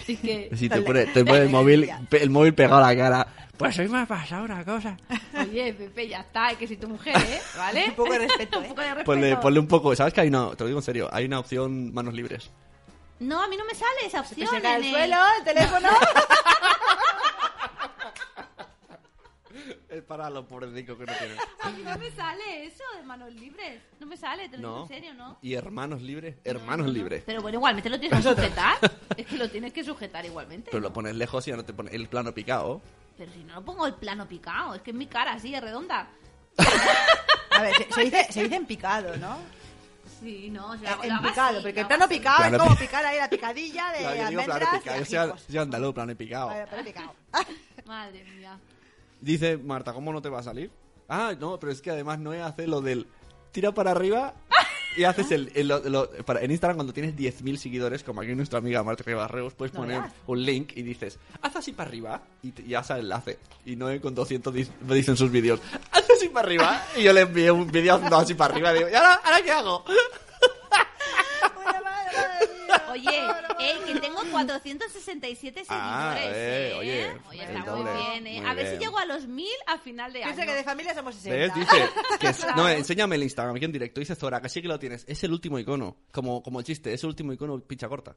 [0.00, 3.26] Así que, Si te pone, te pone el móvil, el móvil pegado a la cara.
[3.56, 4.96] Pues hoy me ha pasado una cosa.
[5.40, 7.40] oye, Pepe, ya está, que soy tu mujer, ¿eh?
[7.56, 7.86] ¿Vale?
[7.88, 8.68] Un poco de respeto, Un ¿eh?
[8.68, 9.04] poco de respeto.
[9.06, 11.40] Ponle, ponle un poco, ¿sabes que hay una, te lo digo en serio, hay una
[11.40, 12.50] opción manos libres?
[13.18, 14.48] No, a mí no me sale esa opción.
[14.66, 15.88] al el- suelo, el teléfono.
[19.88, 20.44] Es para los
[20.98, 21.38] que no tienen.
[21.62, 23.80] A mí no me sale eso de manos libres.
[23.98, 24.82] No me sale, te lo digo No.
[24.82, 25.38] en serio, ¿no?
[25.40, 26.36] ¿Y hermanos libres?
[26.44, 27.22] Hermanos libres.
[27.24, 28.76] Pero bueno, igualmente lo tienes que sujetar.
[29.16, 30.70] Es que lo tienes que sujetar igualmente.
[30.70, 32.82] Pero lo pones lejos y ya no te pone el plano picado.
[33.16, 35.62] Pero si no lo pongo el plano picado, es que es mi cara así, es
[35.62, 36.08] redonda.
[37.50, 39.38] A ver, se, se dice, se dice en picado, ¿no?
[40.20, 42.74] Sí, no, o sea, lo En picado, así, porque el plano picado Plano es como
[42.76, 44.98] pi- picar ahí la picadilla de Claro, yo digo plano almendras picado.
[44.98, 45.04] Yo
[45.36, 46.46] soy, soy andaluz, plano picado.
[46.48, 47.14] Vale, plano picado.
[47.86, 48.58] Madre mía.
[49.20, 50.70] Dice Marta, ¿cómo no te va a salir?
[51.08, 53.06] Ah, no, pero es que además no hace lo del
[53.52, 54.34] tira para arriba
[54.96, 58.58] y haces el, el- lo- para- en Instagram cuando tienes 10.000 seguidores, como aquí nuestra
[58.58, 60.12] amiga Marta Ribarreos, puedes No poner veas.
[60.26, 63.38] un link y dices, haz así para arriba y, te- y haz el enlace.
[63.66, 65.60] Y Noé con 200 dis- me dicen sus vídeos,
[65.92, 68.78] haz así para arriba y yo le envié un vídeo haciendo así para arriba y
[68.78, 69.84] digo, ¿y ahora, ahora qué hago?
[72.90, 73.10] Oye,
[73.60, 75.68] eh, que tengo 467 seguidores.
[75.70, 76.74] Ah, eh, eh.
[76.78, 77.92] oye, Oye, está muy doble.
[77.94, 78.40] bien, eh.
[78.40, 78.78] Muy A ver bien.
[78.78, 80.34] si llego a los 1000 a final de año.
[80.34, 81.36] Piensa que de familia somos 60.
[81.36, 81.54] ¿Ves?
[81.54, 84.00] Dice que es- no, enséñame el Instagram aquí en directo.
[84.00, 85.04] Dice Zora, que sí que lo tienes.
[85.08, 85.96] Es el último icono.
[86.12, 88.16] Como, como el chiste, es el último icono picha corta.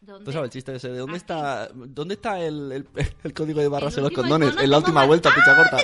[0.00, 0.24] ¿Dónde?
[0.24, 0.88] ¿Tú sabes el chiste ese?
[0.88, 1.22] ¿De dónde Aquí.
[1.22, 2.88] está, dónde está el, el,
[3.24, 4.54] el código de barras en los condones?
[4.56, 5.78] En la última vuelta, ¡Ah, picha corta.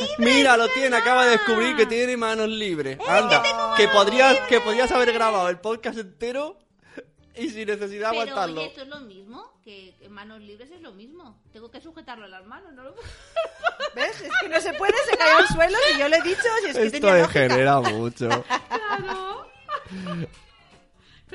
[0.00, 1.00] Libres, Mira, lo tiene, verdad!
[1.00, 2.98] acaba de descubrir que tiene manos libres.
[3.08, 6.58] Anda, que podrías, que podrías haber grabado el podcast entero
[7.36, 8.60] y sin necesidad de Pero aguantarlo.
[8.60, 11.40] oye, esto es lo mismo, que que manos libres es lo mismo.
[11.52, 12.94] Tengo que sujetarlo a las manos, no lo
[13.94, 14.20] ¿Ves?
[14.20, 16.68] Es que no se puede, se cayó al suelo y yo le he dicho si
[16.70, 17.40] es que Esto tenía lógica.
[17.40, 18.28] degenera mucho.
[18.68, 19.48] Claro.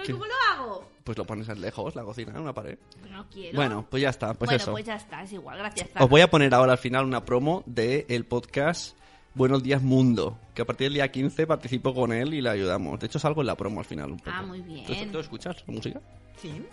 [0.05, 0.89] ¿Pero cómo lo hago?
[1.03, 2.77] Pues lo pones lejos, la cocina, en una pared.
[3.09, 3.55] No quiero.
[3.55, 4.71] Bueno, pues ya está, pues bueno, eso.
[4.71, 5.89] pues ya está, es igual, gracias.
[5.99, 8.97] Os voy a poner ahora al final una promo del el podcast
[9.33, 12.99] Buenos Días Mundo, que a partir del día 15 participo con él y le ayudamos.
[12.99, 14.31] De hecho, salgo en la promo al final un poco.
[14.33, 14.85] Ah, muy bien.
[14.85, 16.01] ¿Tú, tú escuchas la música?
[16.37, 16.63] Sí.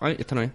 [0.00, 0.50] Ay, esta no es.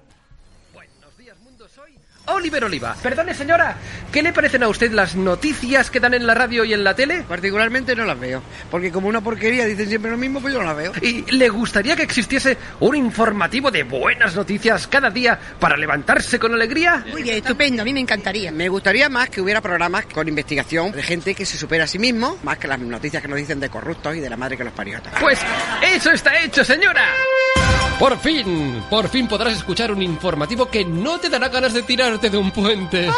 [2.32, 2.96] Oliver Oliva.
[3.02, 3.78] Perdone, señora,
[4.12, 6.96] ¿qué le parecen a usted las noticias que dan en la radio y en la
[6.96, 7.24] tele?
[7.28, 10.66] Particularmente no las veo, porque como una porquería dicen siempre lo mismo, pues yo no
[10.66, 10.92] las veo.
[11.02, 16.54] ¿Y le gustaría que existiese un informativo de buenas noticias cada día para levantarse con
[16.54, 17.06] alegría?
[17.12, 18.52] Muy bien, estupendo, a mí me encantaría.
[18.52, 22.00] Me gustaría más que hubiera programas con investigación de gente que se supera a sí
[22.00, 24.64] mismo, más que las noticias que nos dicen de corruptos y de la madre que
[24.64, 25.00] los parió.
[25.20, 25.40] Pues
[25.94, 27.06] eso está hecho, señora.
[28.00, 31.84] Por fin, por fin podrás escuchar un informativo que no te dará ganas de
[32.20, 33.10] tirarte de un puente.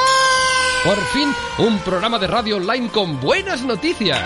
[0.83, 4.19] Por fin, un programa de radio online con buenas noticias.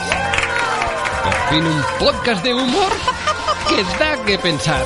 [1.23, 2.91] Por fin, un podcast de humor
[3.69, 4.85] que da que pensar.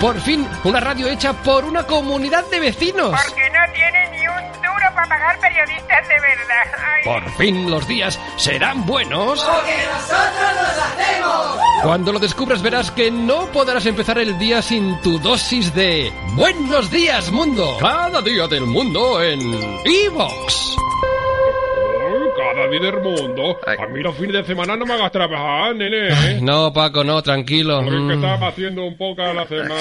[0.00, 3.10] Por fin, una radio hecha por una comunidad de vecinos.
[3.10, 6.78] Porque no tiene ni un duro para pagar periodistas de verdad.
[6.78, 7.04] Ay.
[7.04, 9.46] Por fin los días serán buenos.
[11.84, 16.90] Cuando lo descubras verás que no podrás empezar el día sin tu dosis de Buenos
[16.90, 17.76] días mundo.
[17.78, 19.40] Cada día del mundo en
[19.84, 20.76] Evox.
[22.36, 23.58] Cada día del mundo.
[23.66, 26.40] A mí los fines de semana no me hagas trabajar, nene.
[26.40, 27.80] No, Paco, no, tranquilo.
[27.82, 28.24] Porque es que Mm.
[28.24, 29.74] estaba haciendo un poco a la semana.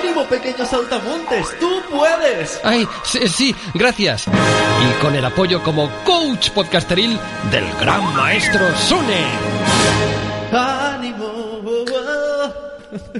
[0.00, 1.56] ¡Ánimo, pequeños saltamontes!
[1.60, 2.60] ¡Tú puedes!
[2.64, 4.26] Ay, sí, sí, gracias.
[4.26, 7.16] Y con el apoyo como coach podcasteril
[7.52, 9.24] del gran maestro Sune.
[10.52, 10.85] ¡Ánimo!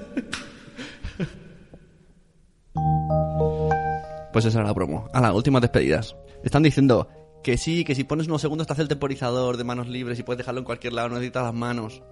[4.33, 5.09] Pues esa era la promo.
[5.15, 6.15] A las últimas despedidas.
[6.45, 7.09] Están diciendo
[7.43, 10.23] que sí, que si pones unos segundos te hace el temporizador de manos libres y
[10.23, 12.03] puedes dejarlo en cualquier lado, no necesitas las manos.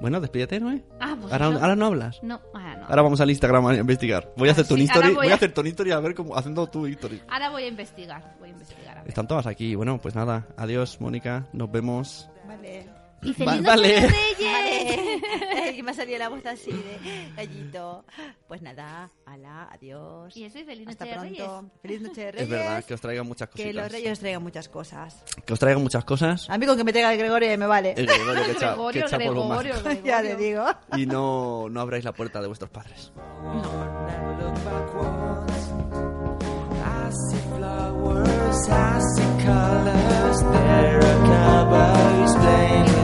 [0.00, 0.78] Bueno, despídete, ¿no?
[1.00, 2.20] Ah, pues ahora, no hablas.
[2.22, 2.84] No, ahora no.
[2.86, 4.32] Ahora vamos al Instagram a investigar.
[4.36, 6.14] Voy a hacer tu sí, ahora Voy, voy a a- hacer tu history a ver
[6.14, 7.22] cómo haciendo tu history.
[7.28, 8.98] Ahora voy a investigar, voy a investigar.
[8.98, 9.08] a ver.
[9.08, 9.74] Están todas aquí.
[9.76, 10.46] Bueno, pues nada.
[10.58, 11.46] Adiós, Mónica.
[11.54, 12.28] Nos vemos.
[12.46, 12.86] Vale.
[13.22, 14.00] Y Va- feliz vale.
[14.00, 14.12] Reyes.
[15.74, 18.04] Que me ha salido la voz así de gallito.
[18.46, 20.36] Pues nada, ala, adiós.
[20.36, 21.60] Y eso, y feliz Hasta Noche de pronto.
[21.60, 21.72] Reyes.
[21.82, 22.44] Feliz noche de Reyes.
[22.44, 23.74] Es verdad, que os traigan muchas Que cositas.
[23.82, 25.24] los reyes os traigan muchas cosas.
[25.46, 26.48] Que os traigan muchas cosas.
[26.50, 27.94] A mí con que me traiga el Gregorio me vale.
[27.96, 30.06] El Gregorio que echa, que Gregorio, echa polvo Gregorio, mágico.
[30.06, 30.64] ya te digo.
[30.96, 33.12] Y no, no abráis la puerta de vuestros padres.
[42.44, 43.03] Never